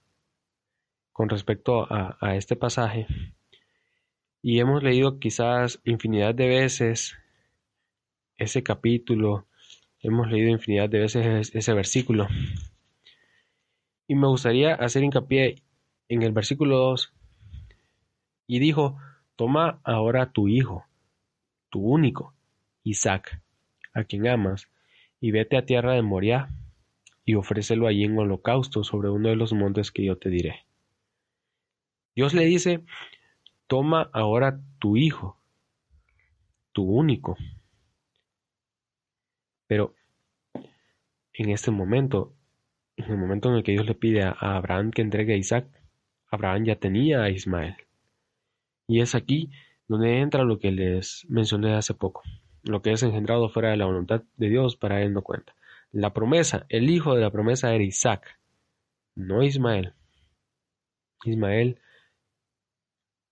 con 1.13 1.29
respecto 1.29 1.87
a, 1.89 2.17
a 2.19 2.35
este 2.35 2.57
pasaje 2.57 3.07
y 4.41 4.59
hemos 4.59 4.83
leído 4.83 5.17
quizás 5.19 5.79
infinidad 5.85 6.35
de 6.35 6.49
veces 6.49 7.15
ese 8.35 8.63
capítulo, 8.63 9.47
hemos 9.99 10.29
leído 10.29 10.49
infinidad 10.49 10.89
de 10.89 10.99
veces 10.99 11.51
ese 11.53 11.73
versículo. 11.73 12.27
Y 14.11 14.15
me 14.15 14.27
gustaría 14.27 14.73
hacer 14.75 15.05
hincapié 15.05 15.63
en 16.09 16.21
el 16.21 16.33
versículo 16.33 16.75
2. 16.75 17.13
Y 18.45 18.59
dijo, 18.59 18.97
Toma 19.37 19.79
ahora 19.85 20.33
tu 20.33 20.49
hijo, 20.49 20.83
tu 21.69 21.79
único, 21.79 22.33
Isaac, 22.83 23.41
a 23.93 24.03
quien 24.03 24.27
amas, 24.27 24.67
y 25.21 25.31
vete 25.31 25.55
a 25.55 25.65
tierra 25.65 25.93
de 25.93 26.01
Moriah, 26.01 26.49
y 27.23 27.35
ofrécelo 27.35 27.87
allí 27.87 28.03
en 28.03 28.17
holocausto 28.17 28.83
sobre 28.83 29.09
uno 29.09 29.29
de 29.29 29.37
los 29.37 29.53
montes 29.53 29.93
que 29.93 30.03
yo 30.03 30.17
te 30.17 30.29
diré. 30.29 30.65
Dios 32.13 32.33
le 32.33 32.43
dice, 32.43 32.83
toma 33.67 34.09
ahora 34.11 34.59
tu 34.79 34.97
hijo, 34.97 35.39
tu 36.73 36.83
único. 36.83 37.37
Pero 39.67 39.95
en 41.31 41.49
este 41.49 41.71
momento, 41.71 42.35
en 43.05 43.11
el 43.11 43.17
momento 43.17 43.49
en 43.49 43.55
el 43.55 43.63
que 43.63 43.73
Dios 43.73 43.85
le 43.85 43.95
pide 43.95 44.23
a 44.23 44.31
Abraham 44.39 44.91
que 44.91 45.01
entregue 45.01 45.33
a 45.33 45.37
Isaac, 45.37 45.67
Abraham 46.29 46.65
ya 46.65 46.75
tenía 46.77 47.23
a 47.23 47.29
Ismael. 47.29 47.75
Y 48.87 49.01
es 49.01 49.15
aquí 49.15 49.51
donde 49.87 50.19
entra 50.19 50.43
lo 50.43 50.59
que 50.59 50.71
les 50.71 51.25
mencioné 51.29 51.73
hace 51.73 51.93
poco, 51.93 52.23
lo 52.63 52.81
que 52.81 52.91
es 52.91 53.03
engendrado 53.03 53.49
fuera 53.49 53.69
de 53.69 53.77
la 53.77 53.85
voluntad 53.85 54.23
de 54.37 54.49
Dios 54.49 54.75
para 54.75 55.01
él 55.01 55.13
no 55.13 55.21
cuenta. 55.21 55.55
La 55.91 56.13
promesa, 56.13 56.65
el 56.69 56.89
hijo 56.89 57.15
de 57.15 57.21
la 57.21 57.31
promesa 57.31 57.73
era 57.73 57.83
Isaac, 57.83 58.39
no 59.15 59.43
Ismael. 59.43 59.93
Ismael, 61.25 61.79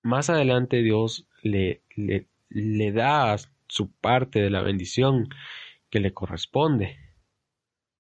más 0.03 0.29
adelante 0.29 0.81
Dios 0.81 1.27
le, 1.41 1.81
le, 1.95 2.27
le 2.49 2.91
da 2.91 3.38
su 3.67 3.91
parte 3.91 4.41
de 4.41 4.49
la 4.49 4.61
bendición 4.61 5.29
que 5.89 5.99
le 5.99 6.13
corresponde. 6.13 6.97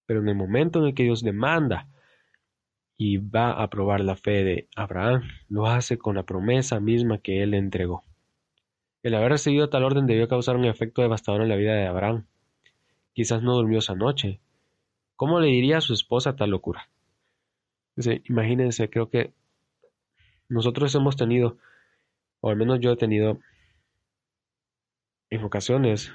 Pero 0.09 0.21
en 0.21 0.27
el 0.27 0.33
momento 0.33 0.79
en 0.79 0.85
el 0.85 0.95
que 0.95 1.03
Dios 1.03 1.21
demanda 1.21 1.87
y 2.97 3.17
va 3.17 3.51
a 3.51 3.69
probar 3.69 3.99
la 3.99 4.15
fe 4.15 4.43
de 4.43 4.67
Abraham, 4.75 5.21
lo 5.49 5.67
hace 5.67 5.99
con 5.99 6.15
la 6.15 6.23
promesa 6.23 6.79
misma 6.79 7.19
que 7.19 7.43
él 7.43 7.51
le 7.51 7.57
entregó. 7.57 8.01
El 9.03 9.13
haber 9.13 9.33
recibido 9.33 9.69
tal 9.69 9.83
orden 9.83 10.07
debió 10.07 10.27
causar 10.27 10.55
un 10.55 10.65
efecto 10.65 11.03
devastador 11.03 11.43
en 11.43 11.49
la 11.49 11.57
vida 11.57 11.75
de 11.75 11.85
Abraham. 11.85 12.25
Quizás 13.13 13.43
no 13.43 13.53
durmió 13.53 13.77
esa 13.77 13.93
noche. 13.93 14.39
¿Cómo 15.15 15.39
le 15.39 15.45
diría 15.49 15.77
a 15.77 15.81
su 15.81 15.93
esposa 15.93 16.35
tal 16.35 16.49
locura? 16.49 16.89
imagínense, 18.23 18.89
creo 18.89 19.11
que 19.11 19.31
nosotros 20.47 20.95
hemos 20.95 21.17
tenido, 21.17 21.59
o 22.41 22.49
al 22.49 22.55
menos 22.55 22.79
yo 22.79 22.93
he 22.93 22.97
tenido, 22.97 23.37
en 25.29 25.43
ocasiones, 25.43 26.11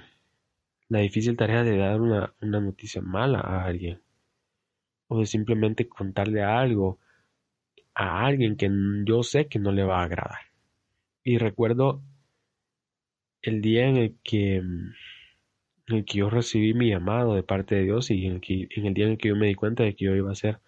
la 0.89 1.01
difícil 1.01 1.37
tarea 1.37 1.65
de 1.65 1.77
dar 1.77 2.01
una, 2.01 2.35
una 2.41 2.61
noticia 2.61 3.01
mala 3.03 3.41
a 3.41 3.65
alguien 3.65 4.01
o 5.09 5.19
de 5.19 5.27
simplemente 5.27 5.89
contarle 5.89 6.43
algo 6.43 6.99
a 7.95 8.27
alguien 8.27 8.57
que 8.57 8.71
yo 9.07 9.23
sé 9.23 9.47
que 9.49 9.59
no 9.59 9.73
le 9.73 9.85
va 9.85 10.01
a 10.01 10.05
agradar. 10.05 10.41
Y 11.23 11.39
recuerdo 11.39 12.03
el 13.43 13.61
día 13.61 13.89
en 13.89 13.97
el 13.97 14.17
que 14.23 14.63
en 15.87 15.97
el 15.97 16.05
que 16.05 16.19
yo 16.19 16.31
recibí 16.31 16.73
mi 16.75 16.89
llamado 16.89 17.35
de 17.35 17.43
parte 17.43 17.75
de 17.75 17.83
Dios 17.83 18.11
y 18.11 18.27
en 18.27 18.41
el, 18.43 18.69
en 18.71 18.87
el 18.87 18.95
día 18.95 19.07
en 19.07 19.13
el 19.13 19.19
que 19.19 19.29
yo 19.29 19.37
me 19.37 19.47
di 19.47 19.55
cuenta 19.55 19.83
de 19.83 19.95
que 19.95 20.07
yo 20.07 20.17
iba 20.17 20.33
a 20.33 20.35
ser 20.35 20.61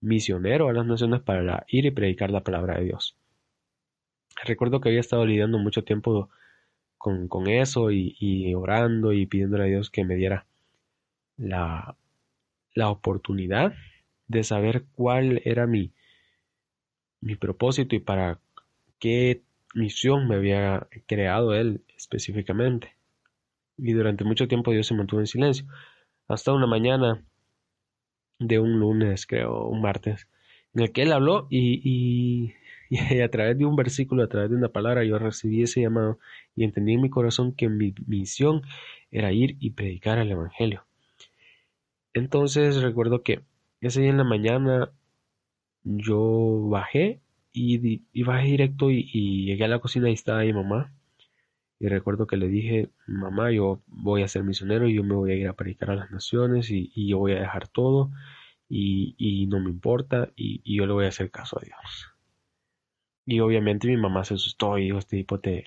misionero 0.00 0.68
a 0.68 0.72
las 0.74 0.86
naciones 0.86 1.22
para 1.22 1.64
ir 1.68 1.86
y 1.86 1.90
predicar 1.90 2.30
la 2.30 2.42
palabra 2.44 2.78
de 2.78 2.84
Dios. 2.84 3.16
Recuerdo 4.44 4.80
que 4.80 4.90
había 4.90 5.00
estado 5.00 5.24
lidiando 5.24 5.58
mucho 5.58 5.84
tiempo 5.84 6.28
con, 7.04 7.28
con 7.28 7.48
eso 7.48 7.90
y, 7.90 8.16
y, 8.18 8.54
orando 8.54 9.12
y 9.12 9.26
pidiéndole 9.26 9.64
a 9.64 9.66
Dios 9.66 9.90
que 9.90 10.06
me 10.06 10.14
diera 10.14 10.46
la, 11.36 11.98
la 12.74 12.88
oportunidad 12.88 13.74
de 14.26 14.42
saber 14.42 14.86
cuál 14.94 15.42
era 15.44 15.66
mi, 15.66 15.92
mi 17.20 17.36
propósito 17.36 17.94
y 17.94 17.98
para 17.98 18.40
qué 18.98 19.42
misión 19.74 20.26
me 20.28 20.36
había 20.36 20.88
creado 21.06 21.54
Él 21.54 21.84
específicamente. 21.94 22.96
Y 23.76 23.92
durante 23.92 24.24
mucho 24.24 24.48
tiempo 24.48 24.72
Dios 24.72 24.86
se 24.86 24.94
mantuvo 24.94 25.20
en 25.20 25.26
silencio. 25.26 25.66
Hasta 26.26 26.54
una 26.54 26.66
mañana 26.66 27.22
de 28.38 28.58
un 28.58 28.80
lunes, 28.80 29.26
creo, 29.26 29.68
un 29.68 29.82
martes, 29.82 30.26
en 30.72 30.84
el 30.84 30.92
que 30.92 31.02
Él 31.02 31.12
habló 31.12 31.48
y, 31.50 31.82
y, 31.84 32.54
a 33.24 33.28
través 33.28 33.58
de 33.58 33.64
un 33.64 33.76
versículo, 33.76 34.22
a 34.22 34.28
través 34.28 34.50
de 34.50 34.56
una 34.56 34.68
palabra, 34.68 35.04
yo 35.04 35.18
recibí 35.18 35.62
ese 35.62 35.82
llamado 35.82 36.18
y 36.56 36.64
entendí 36.64 36.94
en 36.94 37.02
mi 37.02 37.10
corazón 37.10 37.52
que 37.52 37.68
mi 37.68 37.94
misión 38.06 38.62
era 39.10 39.32
ir 39.32 39.56
y 39.60 39.70
predicar 39.70 40.18
el 40.18 40.30
Evangelio. 40.30 40.84
Entonces 42.14 42.80
recuerdo 42.80 43.22
que 43.22 43.42
ese 43.80 44.00
día 44.00 44.10
en 44.10 44.18
la 44.18 44.24
mañana 44.24 44.90
yo 45.82 46.68
bajé 46.68 47.20
y, 47.52 48.02
y 48.12 48.22
bajé 48.22 48.46
directo 48.48 48.90
y, 48.90 49.44
llegué 49.46 49.64
a 49.64 49.68
la 49.68 49.80
cocina 49.80 50.10
y 50.10 50.14
estaba 50.14 50.42
mi 50.42 50.52
mamá. 50.52 50.92
Y 51.80 51.88
recuerdo 51.88 52.26
que 52.26 52.36
le 52.36 52.48
dije, 52.48 52.90
mamá, 53.06 53.50
yo 53.52 53.82
voy 53.86 54.22
a 54.22 54.28
ser 54.28 54.44
misionero 54.44 54.88
y 54.88 54.94
yo 54.94 55.04
me 55.04 55.14
voy 55.14 55.32
a 55.32 55.34
ir 55.34 55.48
a 55.48 55.54
predicar 55.54 55.90
a 55.90 55.96
las 55.96 56.10
naciones 56.10 56.70
y, 56.70 56.90
yo 57.08 57.18
voy 57.18 57.32
a 57.32 57.40
dejar 57.40 57.68
todo 57.68 58.10
y, 58.68 59.46
no 59.48 59.60
me 59.60 59.70
importa 59.70 60.30
y, 60.36 60.62
yo 60.76 60.86
le 60.86 60.92
voy 60.92 61.04
a 61.06 61.08
hacer 61.08 61.30
caso 61.30 61.58
a 61.58 61.64
Dios. 61.64 62.13
Y 63.26 63.40
obviamente 63.40 63.88
mi 63.88 63.96
mamá 63.96 64.24
se 64.24 64.34
asustó 64.34 64.78
y 64.78 64.84
dijo, 64.84 64.98
este 64.98 65.16
tipo 65.16 65.40
te, 65.40 65.66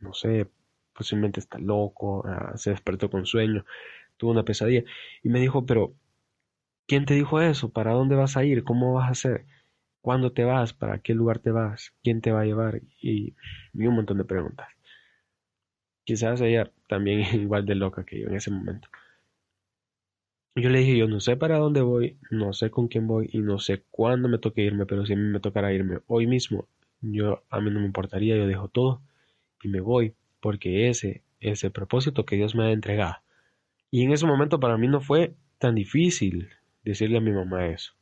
no 0.00 0.14
sé, 0.14 0.48
posiblemente 0.94 1.40
está 1.40 1.58
loco, 1.58 2.24
ah, 2.26 2.52
se 2.56 2.70
despertó 2.70 3.10
con 3.10 3.26
sueño, 3.26 3.64
tuvo 4.16 4.32
una 4.32 4.44
pesadilla. 4.44 4.84
Y 5.22 5.28
me 5.28 5.40
dijo, 5.40 5.66
pero, 5.66 5.94
¿quién 6.86 7.06
te 7.06 7.14
dijo 7.14 7.40
eso? 7.40 7.70
¿Para 7.70 7.92
dónde 7.92 8.16
vas 8.16 8.36
a 8.36 8.44
ir? 8.44 8.64
¿Cómo 8.64 8.94
vas 8.94 9.08
a 9.08 9.12
hacer? 9.12 9.46
¿Cuándo 10.00 10.32
te 10.32 10.44
vas? 10.44 10.72
¿Para 10.72 11.00
qué 11.00 11.14
lugar 11.14 11.40
te 11.40 11.50
vas? 11.50 11.92
¿Quién 12.02 12.20
te 12.20 12.32
va 12.32 12.42
a 12.42 12.44
llevar? 12.44 12.82
Y, 13.00 13.34
un 13.74 13.94
montón 13.94 14.18
de 14.18 14.24
preguntas. 14.24 14.68
Quizás 16.04 16.40
ella 16.40 16.70
también 16.88 17.20
es 17.20 17.34
igual 17.34 17.66
de 17.66 17.74
loca 17.74 18.04
que 18.04 18.20
yo 18.20 18.28
en 18.28 18.36
ese 18.36 18.50
momento. 18.50 18.88
Yo 20.54 20.70
le 20.70 20.78
dije, 20.78 20.96
yo 20.96 21.06
no 21.06 21.20
sé 21.20 21.36
para 21.36 21.58
dónde 21.58 21.82
voy, 21.82 22.18
no 22.30 22.54
sé 22.54 22.70
con 22.70 22.88
quién 22.88 23.06
voy 23.06 23.28
y 23.30 23.40
no 23.40 23.58
sé 23.58 23.84
cuándo 23.90 24.26
me 24.28 24.38
toque 24.38 24.62
irme, 24.62 24.86
pero 24.86 25.04
si 25.04 25.14
me 25.14 25.38
tocará 25.40 25.72
irme 25.72 25.98
hoy 26.06 26.26
mismo, 26.26 26.66
yo 27.00 27.44
a 27.50 27.60
mí 27.60 27.70
no 27.70 27.80
me 27.80 27.86
importaría, 27.86 28.36
yo 28.36 28.46
dejo 28.46 28.68
todo 28.68 29.02
y 29.62 29.68
me 29.68 29.80
voy, 29.80 30.14
porque 30.40 30.88
ese 30.88 31.22
es 31.40 31.64
el 31.64 31.72
propósito 31.72 32.24
que 32.24 32.36
Dios 32.36 32.54
me 32.54 32.66
ha 32.66 32.72
entregado. 32.72 33.16
Y 33.90 34.02
en 34.02 34.12
ese 34.12 34.26
momento 34.26 34.60
para 34.60 34.76
mí 34.76 34.88
no 34.88 35.00
fue 35.00 35.34
tan 35.58 35.74
difícil 35.74 36.50
decirle 36.84 37.18
a 37.18 37.20
mi 37.22 37.32
mamá 37.32 37.66
eso. 37.66 37.94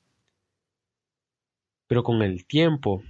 Pero 1.86 2.02
con 2.02 2.22
el 2.22 2.46
tiempo, 2.46 3.02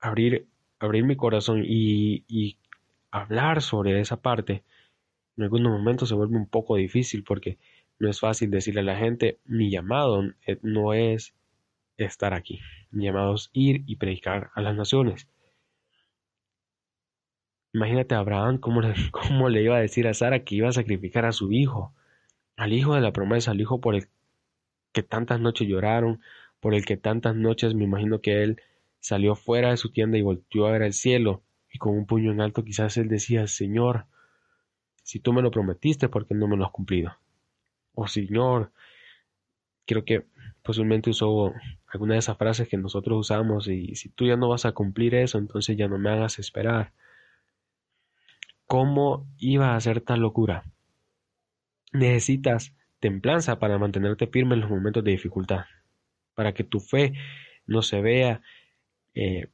abrir, 0.00 0.46
abrir 0.78 1.04
mi 1.04 1.16
corazón 1.16 1.62
y, 1.64 2.24
y 2.28 2.58
hablar 3.10 3.62
sobre 3.62 4.00
esa 4.00 4.20
parte, 4.20 4.64
en 5.36 5.44
algunos 5.44 5.72
momentos 5.72 6.08
se 6.08 6.14
vuelve 6.14 6.36
un 6.36 6.48
poco 6.48 6.76
difícil 6.76 7.24
porque 7.24 7.58
no 7.98 8.08
es 8.08 8.20
fácil 8.20 8.50
decirle 8.50 8.80
a 8.80 8.84
la 8.84 8.96
gente, 8.96 9.38
mi 9.44 9.70
llamado 9.70 10.22
eh, 10.46 10.58
no 10.62 10.94
es 10.94 11.34
estar 11.96 12.34
aquí, 12.34 12.60
mi 12.90 13.04
llamado 13.04 13.34
es 13.34 13.50
ir 13.52 13.82
y 13.86 13.96
predicar 13.96 14.50
a 14.54 14.60
las 14.60 14.76
naciones. 14.76 15.28
Imagínate 17.72 18.14
a 18.14 18.18
Abraham 18.20 18.58
cómo 18.58 18.80
le, 18.80 18.94
cómo 19.12 19.48
le 19.48 19.62
iba 19.62 19.76
a 19.76 19.80
decir 19.80 20.06
a 20.08 20.14
Sara 20.14 20.44
que 20.44 20.54
iba 20.54 20.68
a 20.68 20.72
sacrificar 20.72 21.24
a 21.26 21.32
su 21.32 21.52
hijo, 21.52 21.94
al 22.56 22.72
hijo 22.72 22.94
de 22.94 23.00
la 23.00 23.12
promesa, 23.12 23.50
al 23.50 23.60
hijo 23.60 23.80
por 23.80 23.94
el 23.94 24.08
que 24.92 25.02
tantas 25.02 25.40
noches 25.40 25.68
lloraron, 25.68 26.20
por 26.60 26.74
el 26.74 26.84
que 26.86 26.96
tantas 26.96 27.36
noches 27.36 27.74
me 27.74 27.84
imagino 27.84 28.20
que 28.20 28.42
él 28.42 28.62
salió 28.98 29.34
fuera 29.36 29.70
de 29.70 29.76
su 29.76 29.92
tienda 29.92 30.16
y 30.16 30.22
volvió 30.22 30.66
a 30.66 30.72
ver 30.72 30.82
el 30.82 30.94
cielo, 30.94 31.42
y 31.70 31.78
con 31.78 31.92
un 31.94 32.06
puño 32.06 32.32
en 32.32 32.40
alto 32.40 32.64
quizás 32.64 32.96
él 32.96 33.08
decía, 33.08 33.46
Señor, 33.46 34.06
si 35.02 35.20
tú 35.20 35.32
me 35.32 35.42
lo 35.42 35.50
prometiste, 35.50 36.08
¿por 36.08 36.26
qué 36.26 36.34
no 36.34 36.48
me 36.48 36.56
lo 36.56 36.64
has 36.64 36.72
cumplido? 36.72 37.10
O 37.94 38.04
oh, 38.04 38.08
Señor, 38.08 38.72
creo 39.86 40.04
que 40.04 40.26
posiblemente 40.62 41.10
usó 41.10 41.52
alguna 41.86 42.14
de 42.14 42.20
esas 42.20 42.36
frases 42.36 42.68
que 42.68 42.76
nosotros 42.76 43.18
usamos 43.18 43.68
y 43.68 43.94
si 43.94 44.08
tú 44.10 44.26
ya 44.26 44.36
no 44.36 44.48
vas 44.48 44.66
a 44.66 44.72
cumplir 44.72 45.14
eso, 45.14 45.38
entonces 45.38 45.76
ya 45.76 45.88
no 45.88 45.98
me 45.98 46.10
hagas 46.10 46.38
esperar. 46.38 46.92
¿Cómo 48.66 49.26
iba 49.38 49.72
a 49.72 49.76
hacer 49.76 50.00
tal 50.00 50.20
locura? 50.20 50.64
Necesitas 51.92 52.74
templanza 52.98 53.58
para 53.58 53.78
mantenerte 53.78 54.26
firme 54.26 54.54
en 54.54 54.62
los 54.62 54.70
momentos 54.70 55.04
de 55.04 55.12
dificultad 55.12 55.66
para 56.36 56.54
que 56.54 56.62
tu 56.62 56.78
fe 56.78 57.14
no 57.66 57.82
se 57.82 58.00
vea 58.00 58.42
eh, 59.14 59.48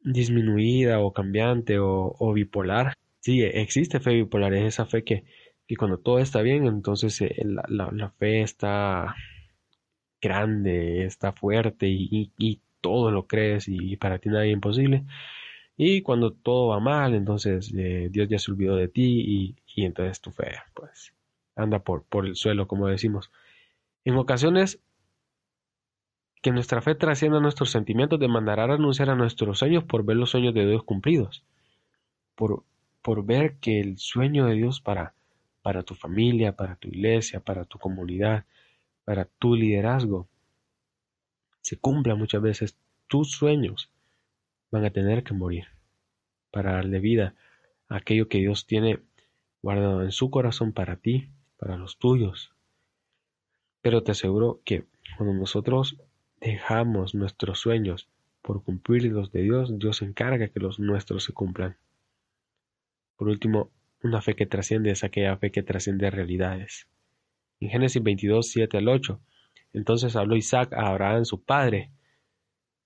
disminuida 0.00 1.00
o 1.00 1.12
cambiante 1.12 1.78
o, 1.78 2.32
bipolar. 2.32 2.94
Sí, 3.20 3.42
existe 3.42 4.00
fe 4.00 4.14
bipolar, 4.14 4.54
es 4.54 4.64
esa 4.64 4.86
fe 4.86 5.04
que, 5.04 5.24
que 5.66 5.76
cuando 5.76 5.98
todo 5.98 6.20
está 6.20 6.40
bien, 6.42 6.66
entonces 6.66 7.20
eh, 7.20 7.34
la, 7.44 8.10
fe 8.18 8.40
está 8.42 9.16
grande, 10.26 11.04
está 11.04 11.32
fuerte 11.32 11.86
y, 11.88 12.60
todo 12.80 13.10
lo 13.10 13.26
crees 13.26 13.68
y, 13.68 13.96
para 13.96 14.18
ti 14.18 14.28
nada 14.28 14.46
es 14.46 14.52
imposible. 14.52 15.04
Y 15.76 16.02
cuando 16.02 16.32
todo 16.32 16.68
va 16.68 16.80
mal, 16.80 17.14
entonces 17.14 17.72
eh, 17.76 18.08
Dios 18.10 18.28
ya 18.28 18.38
se 18.38 18.50
olvidó 18.52 18.76
de 18.76 18.88
ti 18.88 19.56
y, 19.76 19.84
entonces 19.84 20.20
tu 20.20 20.30
fe 20.30 20.56
pues 20.74 21.12
anda 21.56 21.80
por, 21.80 22.04
por 22.04 22.26
el 22.26 22.36
suelo, 22.36 22.66
como 22.68 22.88
decimos. 22.88 23.30
En 24.04 24.16
ocasiones 24.16 24.80
que 26.42 26.52
nuestra 26.52 26.80
fe 26.80 26.94
trascienda 26.94 27.40
nuestros 27.40 27.70
sentimientos 27.70 28.20
demandará 28.20 28.68
renunciar 28.68 29.10
a 29.10 29.16
nuestros 29.16 29.58
sueños 29.58 29.82
por 29.82 30.04
ver 30.04 30.16
los 30.16 30.30
sueños 30.30 30.54
de 30.54 30.64
Dios 30.64 30.84
cumplidos, 30.84 31.42
por, 32.36 32.62
por 33.02 33.24
ver 33.26 33.56
que 33.56 33.80
el 33.80 33.98
sueño 33.98 34.46
de 34.46 34.54
Dios 34.54 34.80
para, 34.80 35.14
para 35.62 35.82
tu 35.82 35.96
familia, 35.96 36.52
para 36.52 36.76
tu 36.76 36.86
iglesia, 36.86 37.40
para 37.40 37.64
tu 37.64 37.78
comunidad, 37.80 38.44
para 39.06 39.24
tu 39.24 39.54
liderazgo, 39.54 40.26
se 41.62 41.76
cumpla 41.78 42.16
muchas 42.16 42.42
veces. 42.42 42.76
Tus 43.06 43.30
sueños 43.30 43.88
van 44.72 44.84
a 44.84 44.90
tener 44.90 45.22
que 45.22 45.32
morir 45.32 45.68
para 46.50 46.72
darle 46.72 46.98
vida 46.98 47.36
a 47.88 47.98
aquello 47.98 48.28
que 48.28 48.38
Dios 48.38 48.66
tiene 48.66 48.98
guardado 49.62 50.02
en 50.02 50.10
su 50.10 50.28
corazón 50.28 50.72
para 50.72 50.96
ti, 50.96 51.30
para 51.56 51.76
los 51.76 51.98
tuyos. 51.98 52.52
Pero 53.80 54.02
te 54.02 54.10
aseguro 54.10 54.60
que 54.64 54.86
cuando 55.16 55.34
nosotros 55.34 55.96
dejamos 56.40 57.14
nuestros 57.14 57.60
sueños 57.60 58.08
por 58.42 58.64
cumplir 58.64 59.04
los 59.04 59.30
de 59.30 59.42
Dios, 59.42 59.78
Dios 59.78 60.02
encarga 60.02 60.48
que 60.48 60.58
los 60.58 60.80
nuestros 60.80 61.22
se 61.22 61.32
cumplan. 61.32 61.76
Por 63.16 63.28
último, 63.28 63.70
una 64.02 64.20
fe 64.20 64.34
que 64.34 64.46
trasciende 64.46 64.90
es 64.90 65.04
aquella 65.04 65.36
fe 65.36 65.52
que 65.52 65.62
trasciende 65.62 66.10
realidades. 66.10 66.88
En 67.60 67.70
Génesis 67.70 68.02
22, 68.02 68.48
7 68.48 68.78
al 68.78 68.88
8, 68.88 69.20
entonces 69.72 70.16
habló 70.16 70.36
Isaac 70.36 70.72
a 70.72 70.88
Abraham 70.88 71.24
su 71.24 71.42
padre, 71.42 71.90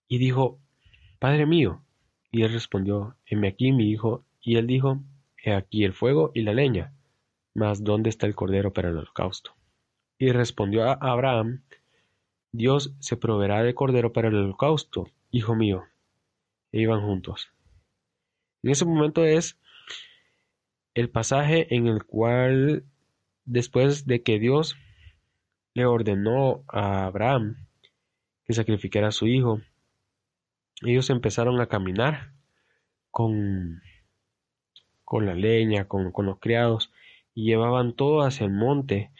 y 0.08 0.18
dijo, 0.18 0.58
Padre 1.20 1.46
mío. 1.46 1.84
Y 2.32 2.42
él 2.42 2.52
respondió, 2.52 3.16
Heme 3.26 3.48
aquí 3.48 3.72
mi 3.72 3.90
hijo. 3.90 4.24
Y 4.40 4.56
él 4.56 4.66
dijo, 4.66 5.00
He 5.42 5.54
aquí 5.54 5.84
el 5.84 5.92
fuego 5.92 6.32
y 6.34 6.42
la 6.42 6.52
leña, 6.52 6.92
mas 7.54 7.84
¿dónde 7.84 8.10
está 8.10 8.26
el 8.26 8.34
cordero 8.34 8.72
para 8.72 8.88
el 8.88 8.96
holocausto? 8.96 9.54
Y 10.18 10.32
respondió 10.32 10.84
a 10.84 10.94
Abraham, 10.94 11.62
Dios 12.52 12.94
se 12.98 13.16
proveerá 13.16 13.62
de 13.62 13.74
cordero 13.74 14.12
para 14.12 14.28
el 14.28 14.34
holocausto, 14.34 15.08
hijo 15.30 15.54
mío. 15.54 15.84
E 16.72 16.80
iban 16.80 17.02
juntos. 17.02 17.48
En 18.62 18.70
ese 18.70 18.84
momento 18.84 19.24
es 19.24 19.58
el 20.94 21.08
pasaje 21.08 21.74
en 21.74 21.86
el 21.86 22.04
cual, 22.04 22.84
después 23.50 24.06
de 24.06 24.22
que 24.22 24.38
Dios 24.38 24.76
le 25.74 25.84
ordenó 25.84 26.62
a 26.68 27.06
Abraham 27.06 27.66
que 28.46 28.54
sacrificara 28.54 29.08
a 29.08 29.12
su 29.12 29.26
hijo, 29.26 29.60
ellos 30.82 31.10
empezaron 31.10 31.60
a 31.60 31.66
caminar 31.66 32.32
con, 33.10 33.82
con 35.04 35.26
la 35.26 35.34
leña, 35.34 35.86
con, 35.86 36.12
con 36.12 36.26
los 36.26 36.38
criados, 36.38 36.92
y 37.34 37.44
llevaban 37.44 37.94
todo 37.94 38.22
hacia 38.22 38.46
el 38.46 38.52
monte 38.52 39.10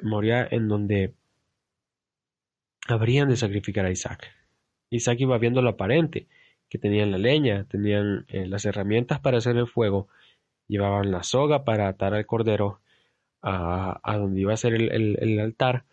Moría 0.00 0.46
en 0.48 0.68
donde 0.68 1.14
habrían 2.86 3.28
de 3.28 3.36
sacrificar 3.36 3.84
a 3.84 3.90
Isaac. 3.90 4.28
Isaac 4.90 5.18
iba 5.18 5.36
viendo 5.38 5.60
lo 5.60 5.70
aparente, 5.70 6.28
que 6.68 6.78
tenían 6.78 7.10
la 7.10 7.18
leña, 7.18 7.64
tenían 7.64 8.24
eh, 8.28 8.46
las 8.46 8.64
herramientas 8.64 9.18
para 9.18 9.38
hacer 9.38 9.56
el 9.56 9.66
fuego, 9.66 10.06
llevaban 10.68 11.10
la 11.10 11.24
soga 11.24 11.64
para 11.64 11.88
atar 11.88 12.14
al 12.14 12.26
cordero 12.26 12.80
a, 13.42 14.16
donde 14.16 14.40
iba 14.40 14.52
a 14.52 14.56
ser 14.56 14.74
el, 14.74 15.38
altar, 15.40 15.84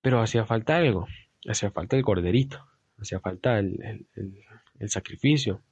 pero 0.00 0.20
hacía 0.20 0.44
falta 0.44 0.76
algo, 0.76 1.06
hacía 1.48 1.70
falta 1.70 1.96
el 1.96 2.04
corderito, 2.04 2.64
hacía 2.98 3.20
falta 3.20 3.58
el, 3.58 4.06
el 4.78 4.90
sacrificio. 4.90 5.62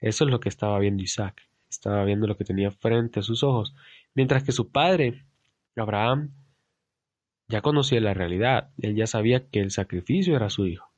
Eso 0.00 0.24
es 0.24 0.30
lo 0.30 0.40
que 0.40 0.48
estaba 0.48 0.78
viendo 0.78 1.02
Isaac, 1.02 1.48
estaba 1.68 2.04
viendo 2.04 2.26
lo 2.26 2.36
que 2.36 2.44
tenía 2.44 2.70
frente 2.70 3.20
a 3.20 3.22
sus 3.22 3.42
ojos, 3.42 3.74
mientras 4.14 4.42
que 4.42 4.52
su 4.52 4.70
padre, 4.70 5.24
Abraham, 5.76 6.32
ya 7.48 7.60
conocía 7.60 8.00
la 8.00 8.14
realidad, 8.14 8.70
él 8.78 8.96
ya 8.96 9.06
sabía 9.06 9.48
que 9.48 9.60
el 9.60 9.70
sacrificio 9.70 10.36
era 10.36 10.50
su 10.50 10.66
hijo, 10.66 10.90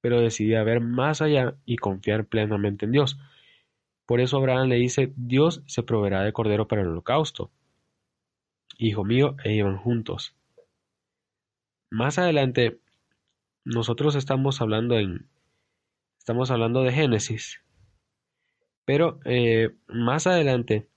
pero 0.00 0.20
decidía 0.20 0.62
ver 0.62 0.80
más 0.80 1.22
allá 1.22 1.56
y 1.64 1.76
confiar 1.76 2.26
plenamente 2.26 2.86
en 2.86 2.92
Dios. 2.92 3.18
Por 4.06 4.20
eso 4.20 4.36
Abraham 4.36 4.68
le 4.68 4.76
dice, 4.76 5.12
Dios 5.16 5.62
se 5.66 5.82
proveerá 5.82 6.22
de 6.22 6.32
cordero 6.32 6.68
para 6.68 6.82
el 6.82 6.88
holocausto. 6.88 7.50
Hijo 8.76 9.04
mío, 9.04 9.36
e 9.44 9.54
iban 9.54 9.78
juntos. 9.78 10.34
Más 11.90 12.18
adelante, 12.18 12.80
nosotros 13.64 14.14
estamos 14.16 14.60
hablando 14.60 14.98
en, 14.98 15.28
estamos 16.18 16.50
hablando 16.50 16.82
de 16.82 16.92
Génesis, 16.92 17.62
pero 18.84 19.20
eh, 19.24 19.74
más 19.86 20.26
adelante 20.26 20.88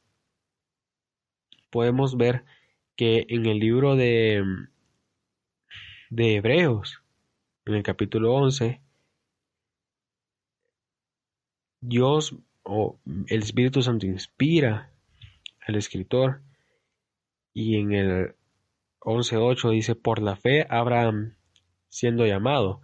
podemos 1.70 2.18
ver 2.18 2.46
que 2.96 3.26
en 3.30 3.46
el 3.46 3.60
libro 3.60 3.96
de, 3.96 4.44
de 6.10 6.36
Hebreos, 6.36 7.02
en 7.66 7.76
el 7.76 7.84
capítulo 7.84 8.34
11, 8.34 8.82
Dios 11.82 12.36
o 12.64 13.00
el 13.28 13.44
Espíritu 13.44 13.82
Santo 13.82 14.08
inspira 14.08 14.92
al 15.66 15.76
escritor 15.76 16.42
y 17.60 17.78
en 17.78 17.92
el 17.92 18.36
11.8 19.00 19.72
dice, 19.72 19.96
por 19.96 20.22
la 20.22 20.36
fe 20.36 20.68
Abraham, 20.70 21.34
siendo 21.90 22.28
llamado, 22.28 22.82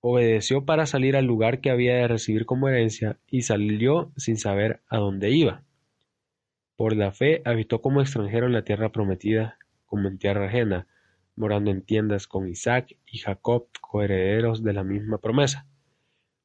obedeció 0.00 0.66
para 0.66 0.84
salir 0.84 1.16
al 1.16 1.24
lugar 1.24 1.62
que 1.62 1.70
había 1.70 1.94
de 1.94 2.06
recibir 2.06 2.44
como 2.44 2.68
herencia 2.68 3.18
y 3.30 3.42
salió 3.42 4.12
sin 4.18 4.36
saber 4.36 4.82
a 4.90 4.98
dónde 4.98 5.30
iba. 5.30 5.62
Por 6.76 6.94
la 6.94 7.12
fe 7.12 7.40
habitó 7.46 7.80
como 7.80 8.02
extranjero 8.02 8.44
en 8.44 8.52
la 8.52 8.62
tierra 8.62 8.92
prometida, 8.92 9.56
como 9.86 10.06
en 10.06 10.18
tierra 10.18 10.48
ajena, 10.48 10.86
morando 11.34 11.70
en 11.70 11.80
tiendas 11.80 12.26
con 12.26 12.46
Isaac 12.46 12.98
y 13.06 13.20
Jacob, 13.20 13.68
coherederos 13.80 14.62
de 14.62 14.74
la 14.74 14.84
misma 14.84 15.16
promesa, 15.16 15.66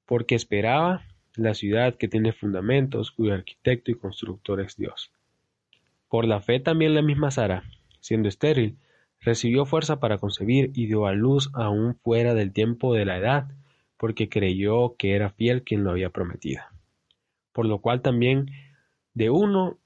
porque 0.05 0.35
esperaba 0.35 1.03
la 1.35 1.53
ciudad 1.53 1.95
que 1.95 2.07
tiene 2.07 2.31
fundamentos, 2.31 3.11
cuyo 3.11 3.33
arquitecto 3.33 3.91
y 3.91 3.95
constructor 3.95 4.61
es 4.61 4.77
Dios. 4.77 5.11
Por 6.15 6.29
la 6.29 6.39
fe 6.39 6.61
también 6.61 6.93
la 6.93 7.01
misma 7.01 7.29
Sara, 7.29 7.65
siendo 7.99 8.29
estéril, 8.29 8.77
recibió 9.19 9.65
fuerza 9.65 9.99
para 9.99 10.17
concebir 10.17 10.71
y 10.73 10.85
dio 10.85 11.07
a 11.07 11.11
luz 11.11 11.49
aún 11.53 11.95
fuera 11.95 12.33
del 12.33 12.53
tiempo 12.53 12.93
de 12.93 13.03
la 13.03 13.17
edad, 13.17 13.51
porque 13.97 14.29
creyó 14.29 14.95
que 14.95 15.13
era 15.13 15.31
fiel 15.31 15.63
quien 15.63 15.83
lo 15.83 15.91
había 15.91 16.11
prometido. 16.11 16.63
Por 17.51 17.65
lo 17.65 17.79
cual 17.79 18.01
también 18.01 18.49
de 19.13 19.29
uno 19.29 19.77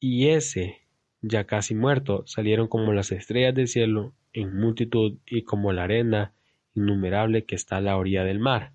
y 0.00 0.28
ese, 0.28 0.78
ya 1.20 1.44
casi 1.44 1.74
muerto, 1.74 2.22
salieron 2.26 2.66
como 2.66 2.94
las 2.94 3.12
estrellas 3.12 3.54
del 3.54 3.68
cielo 3.68 4.14
en 4.32 4.58
multitud 4.58 5.18
y 5.26 5.42
como 5.42 5.70
la 5.70 5.84
arena 5.84 6.32
innumerable 6.72 7.44
que 7.44 7.56
está 7.56 7.76
a 7.76 7.82
la 7.82 7.98
orilla 7.98 8.24
del 8.24 8.38
mar. 8.38 8.72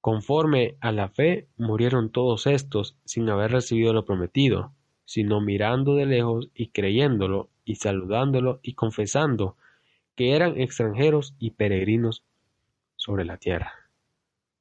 Conforme 0.00 0.74
a 0.80 0.90
la 0.90 1.08
fe 1.08 1.46
murieron 1.56 2.10
todos 2.10 2.48
estos 2.48 2.96
sin 3.04 3.30
haber 3.30 3.52
recibido 3.52 3.92
lo 3.92 4.04
prometido, 4.04 4.74
sino 5.08 5.40
mirando 5.40 5.94
de 5.94 6.04
lejos 6.04 6.50
y 6.54 6.68
creyéndolo 6.68 7.48
y 7.64 7.76
saludándolo 7.76 8.60
y 8.62 8.74
confesando 8.74 9.56
que 10.14 10.36
eran 10.36 10.60
extranjeros 10.60 11.34
y 11.38 11.52
peregrinos 11.52 12.24
sobre 12.96 13.24
la 13.24 13.38
tierra. 13.38 13.72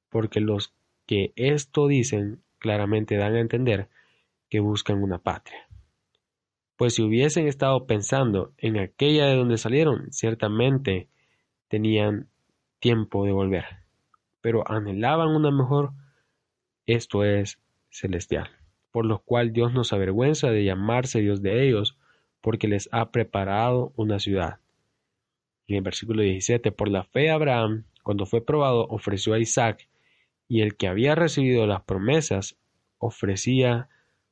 Porque 0.10 0.39
los 0.39 0.73
que 1.05 1.33
esto 1.36 1.88
dicen 1.88 2.41
claramente 2.60 3.17
dan 3.17 3.36
a 3.36 3.41
entender 3.41 3.89
que 4.49 4.62
buscan 4.62 5.03
una 5.03 5.17
patria. 5.17 5.67
Pues 6.77 6.95
si 6.95 7.03
hubiesen 7.03 7.47
estado 7.47 7.86
pensando 7.86 8.53
en 8.57 8.79
aquella 8.79 9.25
de 9.25 9.36
donde 9.36 9.57
salieron, 9.57 10.12
ciertamente 10.12 11.10
tenían 11.67 12.29
tiempo 12.79 13.25
de 13.25 13.33
volver 13.33 13.65
pero 14.47 14.63
anhelaban 14.65 15.27
una 15.27 15.51
mejor, 15.51 15.91
esto 16.86 17.25
es, 17.25 17.60
celestial, 17.89 18.49
por 18.97 19.05
lo 19.05 19.19
cual 19.19 19.53
Dios 19.53 19.75
nos 19.75 19.93
avergüenza 19.93 20.49
de 20.49 20.63
llamarse 20.63 21.21
Dios 21.21 21.43
de 21.43 21.67
ellos, 21.67 21.99
porque 22.41 22.67
les 22.67 22.89
ha 22.91 23.12
preparado 23.12 23.93
una 23.95 24.17
ciudad. 24.17 24.57
En 25.67 25.75
el 25.75 25.81
versículo 25.83 26.23
17, 26.23 26.71
por 26.71 26.89
la 26.89 27.03
fe 27.03 27.29
Abraham, 27.29 27.83
cuando 28.01 28.25
fue 28.25 28.43
probado, 28.43 28.88
ofreció 28.88 29.36
a 29.36 29.39
Isaac, 29.39 29.88
y 30.47 30.62
el 30.62 30.77
que 30.77 30.88
había 30.88 31.13
recibido 31.13 31.67
las 31.67 31.83
promesas 31.83 32.57
ofrecía 32.97 33.88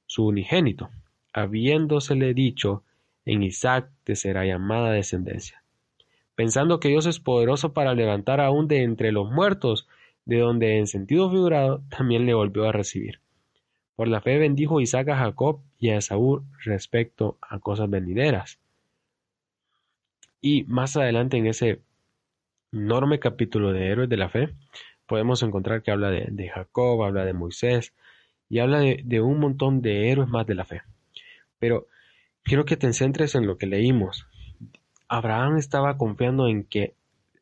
su 0.07 0.25
unigénito, 0.25 0.89
habiéndosele 1.31 2.33
dicho, 2.33 2.81
en 3.23 3.43
Isaac 3.43 3.91
te 4.03 4.15
será 4.15 4.47
llamada 4.47 4.89
descendencia. 4.89 5.61
Pensando 6.33 6.79
que 6.79 6.89
Dios 6.89 7.05
es 7.05 7.19
poderoso 7.19 7.73
para 7.73 7.93
levantar 7.93 8.41
aún 8.41 8.67
de 8.67 8.81
entre 8.81 9.11
los 9.11 9.29
muertos 9.29 9.87
de 10.25 10.39
donde 10.39 10.79
en 10.79 10.87
sentido 10.87 11.29
figurado 11.29 11.83
también 11.95 12.25
le 12.25 12.33
volvió 12.33 12.67
a 12.67 12.71
recibir. 12.71 13.19
Por 13.95 14.09
la 14.09 14.19
fe 14.19 14.37
bendijo 14.37 14.81
Isaac 14.81 15.07
a 15.09 15.17
Jacob 15.17 15.61
y 15.79 15.89
a 15.89 15.97
Esaú 15.97 16.43
respecto 16.63 17.37
a 17.41 17.59
cosas 17.59 17.89
venideras. 17.89 18.59
Y 20.41 20.63
más 20.65 20.97
adelante 20.97 21.37
en 21.37 21.47
ese 21.47 21.81
enorme 22.73 23.19
capítulo 23.19 23.71
de 23.71 23.87
Héroes 23.87 24.09
de 24.09 24.17
la 24.17 24.29
Fe, 24.29 24.49
podemos 25.05 25.41
encontrar 25.43 25.81
que 25.81 25.91
habla 25.91 26.09
de, 26.09 26.49
Jacob, 26.49 27.03
habla 27.03 27.23
de 27.23 27.33
Moisés 27.33 27.93
y 28.49 28.59
habla 28.59 28.79
de, 28.79 29.21
un 29.21 29.39
montón 29.39 29.81
de 29.81 30.11
héroes 30.11 30.27
más 30.27 30.45
de 30.45 30.55
la 30.55 30.65
fe. 30.65 30.81
Pero 31.57 31.87
quiero 32.43 32.65
que 32.65 32.75
te 32.75 32.91
centres 32.91 33.33
en 33.33 33.47
lo 33.47 33.57
que 33.57 33.65
leímos. 33.65 34.27
Abraham 35.07 35.57
estaba 35.57 35.97
confiando 35.97 36.47
en 36.47 36.65
que 36.65 36.95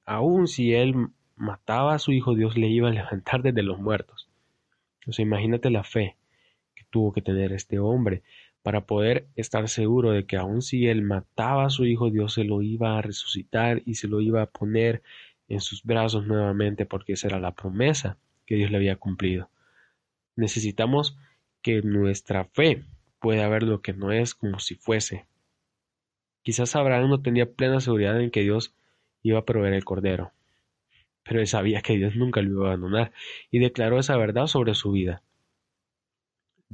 aun 0.05 0.47
si 0.47 0.73
él 0.75 1.07
mataba 1.35 1.95
a 1.95 1.99
su 1.99 2.11
hijo, 2.11 2.35
Dios 2.35 2.57
le 2.57 2.67
iba 2.67 2.89
a 2.89 2.91
levantar 2.91 3.41
desde 3.41 3.63
los 3.63 3.79
muertos. 3.79 4.29
Sea, 5.09 5.23
imagínate 5.23 5.69
la 5.69 5.83
fe 5.83 6.15
tuvo 6.93 7.11
que 7.11 7.23
tener 7.23 7.51
este 7.53 7.79
hombre 7.79 8.21
para 8.61 8.85
poder 8.85 9.25
estar 9.35 9.67
seguro 9.67 10.11
de 10.11 10.25
que 10.25 10.37
aun 10.37 10.61
si 10.61 10.87
él 10.87 11.01
mataba 11.01 11.65
a 11.65 11.71
su 11.71 11.85
hijo, 11.85 12.11
Dios 12.11 12.35
se 12.35 12.43
lo 12.43 12.61
iba 12.61 12.97
a 12.97 13.01
resucitar 13.01 13.81
y 13.85 13.95
se 13.95 14.07
lo 14.07 14.21
iba 14.21 14.43
a 14.43 14.45
poner 14.45 15.01
en 15.49 15.59
sus 15.59 15.83
brazos 15.83 16.27
nuevamente 16.27 16.85
porque 16.85 17.13
esa 17.13 17.27
era 17.27 17.39
la 17.39 17.55
promesa 17.55 18.17
que 18.45 18.55
Dios 18.55 18.69
le 18.69 18.77
había 18.77 18.95
cumplido. 18.95 19.49
Necesitamos 20.35 21.17
que 21.63 21.81
nuestra 21.81 22.45
fe 22.45 22.83
pueda 23.19 23.49
ver 23.49 23.63
lo 23.63 23.81
que 23.81 23.93
no 23.93 24.11
es 24.11 24.35
como 24.35 24.59
si 24.59 24.75
fuese. 24.75 25.25
Quizás 26.43 26.75
Abraham 26.75 27.09
no 27.09 27.21
tenía 27.21 27.51
plena 27.51 27.79
seguridad 27.79 28.21
en 28.21 28.29
que 28.29 28.41
Dios 28.41 28.75
iba 29.23 29.39
a 29.39 29.45
proveer 29.45 29.73
el 29.73 29.83
cordero, 29.83 30.31
pero 31.23 31.39
él 31.39 31.47
sabía 31.47 31.81
que 31.81 31.97
Dios 31.97 32.15
nunca 32.15 32.41
lo 32.41 32.51
iba 32.51 32.65
a 32.65 32.73
abandonar 32.73 33.13
y 33.49 33.57
declaró 33.57 33.97
esa 33.97 34.15
verdad 34.15 34.45
sobre 34.45 34.75
su 34.75 34.91
vida. 34.91 35.23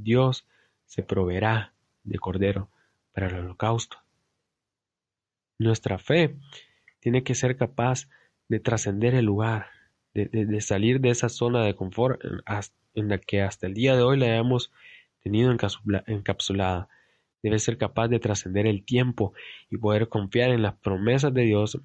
Dios 0.02 0.46
se 0.86 1.02
proveerá 1.02 1.72
de 2.04 2.18
cordero 2.18 2.70
para 3.12 3.28
el 3.28 3.34
holocausto. 3.34 3.98
Nuestra 5.58 5.98
fe 5.98 6.36
tiene 7.00 7.22
que 7.22 7.34
ser 7.34 7.56
capaz 7.56 8.08
de 8.48 8.60
trascender 8.60 9.14
el 9.14 9.26
lugar, 9.26 9.66
de, 10.14 10.60
salir 10.60 11.00
de 11.00 11.10
esa 11.10 11.28
zona 11.28 11.64
de 11.64 11.76
confort 11.76 12.20
en, 12.94 13.08
la 13.08 13.18
que 13.18 13.42
hasta 13.42 13.66
el 13.66 13.74
día 13.74 13.96
de 13.96 14.02
hoy 14.02 14.18
la 14.18 14.26
hayamos 14.26 14.72
tenido 15.22 15.54
encapsulada. 16.06 16.88
Debe 17.42 17.58
ser 17.58 17.78
capaz 17.78 18.08
de 18.08 18.18
trascender 18.18 18.66
el 18.66 18.84
tiempo 18.84 19.32
y 19.70 19.78
poder 19.78 20.08
confiar 20.08 20.50
en 20.50 20.62
las 20.62 20.74
promesas 20.74 21.32
de 21.32 21.42
Dios 21.42 21.80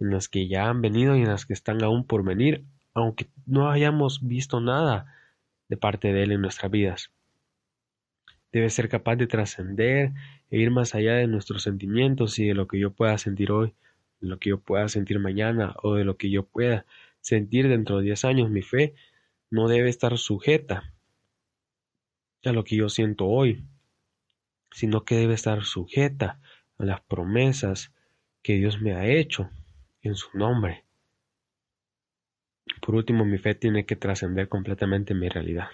en 0.00 0.10
las 0.10 0.28
que 0.28 0.48
ya 0.48 0.68
han 0.68 0.82
venido 0.82 1.16
y 1.16 1.20
en 1.20 1.28
las 1.28 1.46
que 1.46 1.52
están 1.52 1.82
aún 1.82 2.04
por 2.04 2.24
venir, 2.24 2.64
aunque 2.92 3.28
no 3.46 3.70
hayamos 3.70 4.26
visto 4.26 4.60
nada 4.60 5.14
de 5.68 5.76
parte 5.76 6.12
de 6.12 6.24
Él 6.24 6.32
en 6.32 6.40
nuestras 6.40 6.70
vidas. 6.70 7.12
Debe 8.54 8.70
ser 8.70 8.88
capaz 8.88 9.16
de 9.16 9.26
trascender 9.26 10.12
e 10.48 10.58
ir 10.58 10.70
más 10.70 10.94
allá 10.94 11.14
de 11.14 11.26
nuestros 11.26 11.64
sentimientos 11.64 12.38
y 12.38 12.46
de 12.46 12.54
lo 12.54 12.68
que 12.68 12.78
yo 12.78 12.92
pueda 12.92 13.18
sentir 13.18 13.50
hoy, 13.50 13.74
de 14.20 14.28
lo 14.28 14.38
que 14.38 14.50
yo 14.50 14.60
pueda 14.60 14.88
sentir 14.88 15.18
mañana 15.18 15.74
o 15.82 15.96
de 15.96 16.04
lo 16.04 16.16
que 16.16 16.30
yo 16.30 16.46
pueda 16.46 16.86
sentir 17.20 17.68
dentro 17.68 17.98
de 17.98 18.04
diez 18.04 18.24
años. 18.24 18.50
Mi 18.50 18.62
fe 18.62 18.94
no 19.50 19.66
debe 19.66 19.88
estar 19.88 20.16
sujeta 20.18 20.94
a 22.44 22.52
lo 22.52 22.62
que 22.62 22.76
yo 22.76 22.88
siento 22.88 23.26
hoy, 23.26 23.64
sino 24.70 25.04
que 25.04 25.16
debe 25.16 25.34
estar 25.34 25.64
sujeta 25.64 26.38
a 26.78 26.84
las 26.84 27.00
promesas 27.00 27.92
que 28.40 28.54
Dios 28.54 28.80
me 28.80 28.92
ha 28.92 29.04
hecho 29.04 29.50
en 30.00 30.14
su 30.14 30.28
nombre. 30.38 30.84
Por 32.80 32.94
último, 32.94 33.24
mi 33.24 33.38
fe 33.38 33.56
tiene 33.56 33.84
que 33.84 33.96
trascender 33.96 34.48
completamente 34.48 35.12
mi 35.12 35.28
realidad. 35.28 35.70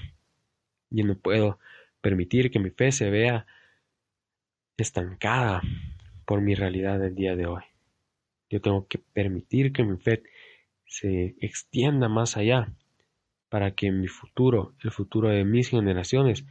Yo 0.89 1.05
no 1.05 1.15
puedo 1.15 1.59
permitir 2.01 2.51
que 2.51 2.59
mi 2.59 2.71
fe 2.71 2.93
se 2.93 3.11
vea 3.11 3.47
estancada 4.77 5.63
por 6.25 6.41
mi 6.41 6.55
realidad 6.55 6.99
del 6.99 7.15
día 7.15 7.37
de 7.37 7.47
hoy. 7.47 7.63
Yo 8.49 8.61
tengo 8.61 8.87
que 8.89 8.99
permitir 8.99 9.73
que 9.73 9.85
mi 9.85 9.97
fe 9.99 10.23
se 10.87 11.37
extienda 11.41 12.09
más 12.09 12.37
allá 12.37 12.73
para 13.49 13.73
que 13.73 13.91
mi 13.91 14.09
futuro, 14.09 14.75
el 14.83 14.91
futuro 14.91 15.29
de 15.29 15.45
mis 15.45 15.69
generaciones 15.69 16.45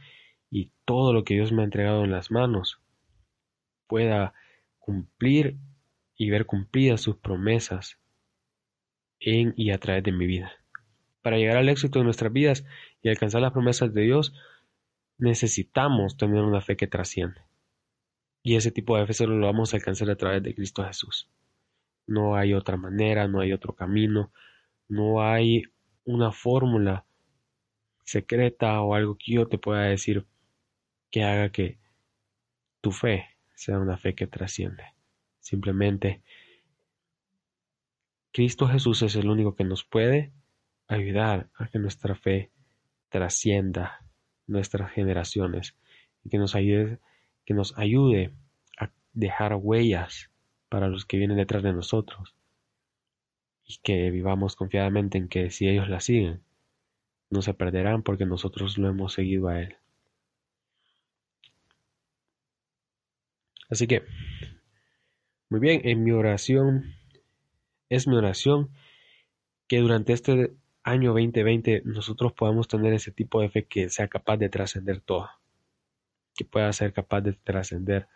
y 0.50 0.70
todo 0.84 1.12
lo 1.12 1.24
que 1.24 1.34
Dios 1.34 1.52
me 1.52 1.62
ha 1.62 1.64
entregado 1.64 2.04
en 2.04 2.10
las 2.10 2.30
manos 2.30 2.80
pueda 3.86 4.34
cumplir 4.78 5.56
y 6.16 6.30
ver 6.30 6.46
cumplidas 6.46 7.00
sus 7.00 7.16
promesas 7.16 7.98
en 9.20 9.54
y 9.56 9.70
a 9.70 9.78
través 9.78 10.04
de 10.04 10.12
mi 10.12 10.26
vida. 10.26 10.52
Para 11.22 11.38
llegar 11.38 11.56
al 11.56 11.68
éxito 11.68 11.98
de 11.98 12.04
nuestras 12.04 12.32
vidas 12.32 12.64
y 13.02 13.08
alcanzar 13.08 13.42
las 13.42 13.52
promesas 13.52 13.92
de 13.92 14.02
Dios, 14.02 14.34
necesitamos 15.20 16.16
tener 16.16 16.42
una 16.42 16.60
fe 16.60 16.76
que 16.76 16.86
trasciende. 16.86 17.42
Y 18.42 18.56
ese 18.56 18.70
tipo 18.70 18.96
de 18.96 19.06
fe 19.06 19.12
solo 19.12 19.36
lo 19.36 19.46
vamos 19.46 19.72
a 19.72 19.76
alcanzar 19.76 20.10
a 20.10 20.16
través 20.16 20.42
de 20.42 20.54
Cristo 20.54 20.82
Jesús. 20.84 21.28
No 22.06 22.34
hay 22.34 22.54
otra 22.54 22.76
manera, 22.76 23.28
no 23.28 23.40
hay 23.40 23.52
otro 23.52 23.74
camino, 23.74 24.32
no 24.88 25.22
hay 25.22 25.64
una 26.04 26.32
fórmula 26.32 27.04
secreta 28.02 28.80
o 28.80 28.94
algo 28.94 29.16
que 29.16 29.34
yo 29.34 29.46
te 29.46 29.58
pueda 29.58 29.82
decir 29.82 30.26
que 31.10 31.22
haga 31.22 31.50
que 31.50 31.78
tu 32.80 32.90
fe 32.90 33.26
sea 33.54 33.78
una 33.78 33.98
fe 33.98 34.14
que 34.14 34.26
trasciende. 34.26 34.84
Simplemente 35.38 36.22
Cristo 38.32 38.66
Jesús 38.68 39.02
es 39.02 39.16
el 39.16 39.28
único 39.28 39.54
que 39.54 39.64
nos 39.64 39.84
puede 39.84 40.32
ayudar 40.88 41.50
a 41.54 41.68
que 41.68 41.78
nuestra 41.78 42.14
fe 42.14 42.50
trascienda 43.10 44.00
nuestras 44.50 44.92
generaciones 44.92 45.76
y 46.24 46.30
que 46.30 46.38
nos 46.38 46.54
ayude, 46.54 46.98
que 47.46 47.54
nos 47.54 47.76
ayude 47.78 48.32
a 48.78 48.90
dejar 49.12 49.54
huellas 49.54 50.30
para 50.68 50.88
los 50.88 51.04
que 51.04 51.16
vienen 51.16 51.36
detrás 51.36 51.62
de 51.62 51.72
nosotros 51.72 52.34
y 53.64 53.78
que 53.82 54.10
vivamos 54.10 54.56
confiadamente 54.56 55.18
en 55.18 55.28
que 55.28 55.50
si 55.50 55.68
ellos 55.68 55.88
la 55.88 56.00
siguen, 56.00 56.42
no 57.30 57.42
se 57.42 57.54
perderán 57.54 58.02
porque 58.02 58.26
nosotros 58.26 58.76
lo 58.78 58.88
hemos 58.88 59.12
seguido 59.12 59.48
a 59.48 59.60
Él. 59.60 59.76
Así 63.70 63.86
que, 63.86 64.02
muy 65.48 65.60
bien, 65.60 65.80
en 65.84 66.02
mi 66.02 66.10
oración, 66.10 66.94
es 67.88 68.08
mi 68.08 68.16
oración 68.16 68.70
que 69.68 69.78
durante 69.78 70.12
este 70.12 70.52
año 70.82 71.10
2020 71.12 71.82
nosotros 71.84 72.32
podamos 72.32 72.68
tener 72.68 72.92
ese 72.92 73.12
tipo 73.12 73.40
de 73.40 73.50
fe 73.50 73.64
que 73.66 73.88
sea 73.90 74.08
capaz 74.08 74.36
de 74.38 74.48
trascender 74.48 75.00
todo, 75.00 75.28
que 76.34 76.44
pueda 76.44 76.72
ser 76.72 76.92
capaz 76.92 77.20
de 77.20 77.32
trascender 77.32 78.08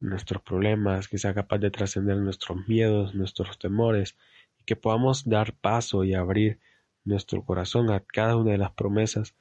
nuestros 0.00 0.42
problemas, 0.42 1.08
que 1.08 1.18
sea 1.18 1.34
capaz 1.34 1.58
de 1.58 1.70
trascender 1.70 2.16
nuestros 2.18 2.66
miedos, 2.68 3.14
nuestros 3.14 3.58
temores, 3.58 4.16
y 4.60 4.64
que 4.64 4.76
podamos 4.76 5.28
dar 5.28 5.54
paso 5.54 6.04
y 6.04 6.14
abrir 6.14 6.60
nuestro 7.04 7.44
corazón 7.44 7.90
a 7.90 8.00
cada 8.00 8.36
una 8.36 8.52
de 8.52 8.58
las 8.58 8.72
promesas 8.72 9.34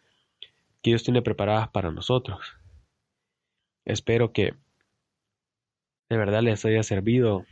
que 0.82 0.92
Dios 0.92 1.04
tiene 1.04 1.22
preparadas 1.22 1.70
para 1.70 1.92
nosotros. 1.92 2.58
Espero 3.86 4.32
que 4.32 4.56
de 6.10 6.18
verdad 6.18 6.42
les 6.42 6.64
haya 6.66 6.84
servido 6.84 7.46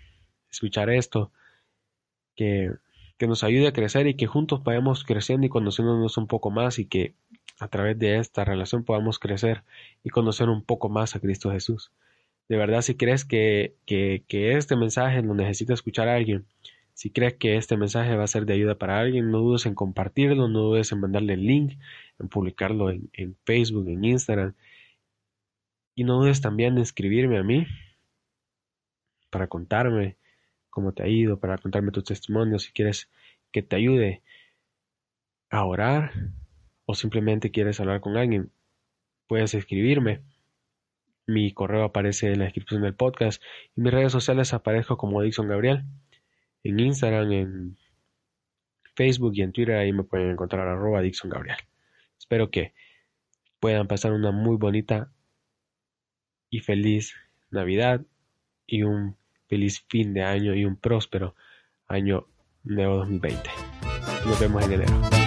escuchar 0.50 0.90
esto, 0.90 1.32
que, 2.36 2.72
que 3.18 3.28
nos 3.28 3.44
ayude 3.44 3.68
a 3.68 3.74
crecer 3.74 4.08
y 4.08 4.16
que 4.16 4.28
juntos 4.28 4.64
vayamos 4.64 5.04
creciendo 5.04 5.46
y 5.46 5.50
conociéndonos 5.50 6.18
un 6.18 6.28
poco 6.28 6.52
más 6.52 6.80
y 6.80 6.86
que 6.86 7.16
a 7.60 7.68
través 7.68 7.98
de 8.00 8.18
esta 8.18 8.44
relación 8.44 8.84
podamos 8.84 9.20
crecer 9.20 9.64
y 10.04 10.10
conocer 10.10 10.50
un 10.50 10.64
poco 10.64 10.90
más 10.90 11.16
a 11.16 11.20
Cristo 11.20 11.52
Jesús. 11.52 11.92
De 12.50 12.58
verdad, 12.58 12.82
si 12.82 12.96
crees 12.96 13.26
que, 13.26 13.76
que, 13.86 14.24
este 14.58 14.76
mensaje 14.76 15.22
lo 15.22 15.34
necesita 15.34 15.74
escuchar 15.74 16.10
a 16.10 16.16
alguien, 16.16 16.46
si 16.94 17.10
crees 17.10 17.36
que 17.36 17.56
este 17.56 17.78
mensaje 17.78 18.16
va 18.16 18.24
a 18.24 18.28
ser 18.28 18.46
de 18.46 18.54
ayuda 18.54 18.76
para 18.78 19.00
alguien, 19.00 19.32
no 19.32 19.40
dudes 19.40 19.66
en 19.66 19.76
compartirlo, 19.76 20.48
no 20.48 20.60
dudes 20.60 20.92
en 20.92 21.00
mandarle 21.00 21.34
el 21.34 21.46
link, 21.46 21.74
en 22.20 22.28
publicarlo 22.30 22.90
en, 22.92 23.10
en 23.14 23.36
Facebook, 23.46 23.88
en 23.88 24.04
Instagram. 24.04 24.54
Y 25.96 26.04
no 26.04 26.20
dudes 26.20 26.42
también 26.42 26.76
en 26.76 26.84
escribirme 26.84 27.38
a 27.38 27.44
mí 27.44 27.66
para 29.30 29.48
contarme 29.48 30.18
cómo 30.74 30.92
te 30.92 31.04
ha 31.04 31.08
ido, 31.08 31.40
para 31.40 31.58
contarme 31.58 31.92
tus 31.92 32.04
testimonios, 32.04 32.64
si 32.64 32.72
quieres 32.74 33.10
que 33.52 33.62
te 33.62 33.76
ayude 33.76 34.24
a 35.50 35.64
orar 35.66 36.12
o 36.86 36.96
simplemente 36.96 37.52
quieres 37.52 37.80
hablar 37.80 38.02
con 38.02 38.18
alguien, 38.18 38.52
puedes 39.28 39.54
escribirme. 39.54 40.22
Mi 41.26 41.54
correo 41.54 41.84
aparece 41.84 42.34
en 42.34 42.40
la 42.40 42.46
descripción 42.46 42.82
del 42.82 42.96
podcast 42.96 43.42
y 43.76 43.82
mis 43.82 43.94
redes 43.94 44.12
sociales 44.12 44.54
aparezco 44.54 44.98
como 44.98 45.22
Dixon 45.22 45.48
Gabriel. 45.48 45.86
En 46.64 46.80
Instagram, 46.80 47.32
en 47.32 47.78
Facebook 48.96 49.34
y 49.36 49.44
en 49.44 49.54
Twitter 49.54 49.76
ahí 49.76 49.94
me 49.94 50.04
pueden 50.04 50.32
encontrar 50.32 50.68
arroba 50.68 51.02
Dixon 51.02 51.30
Gabriel. 51.30 51.58
Espero 52.18 52.50
que 52.50 52.74
puedan 53.60 53.88
pasar 53.88 54.12
una 54.12 54.32
muy 54.32 54.58
bonita 54.58 55.12
y 56.50 56.60
feliz 56.60 57.16
Navidad 57.52 58.02
y 58.66 58.84
un 58.84 59.16
feliz 59.54 59.86
fin 59.88 60.16
de 60.16 60.24
año 60.24 60.56
y 60.56 60.66
un 60.66 60.78
próspero 60.78 61.36
año 61.88 62.26
nuevo 62.64 62.98
2020. 62.98 63.52
Nos 64.26 64.40
vemos 64.40 64.66
en 64.66 64.74
enero. 64.74 65.23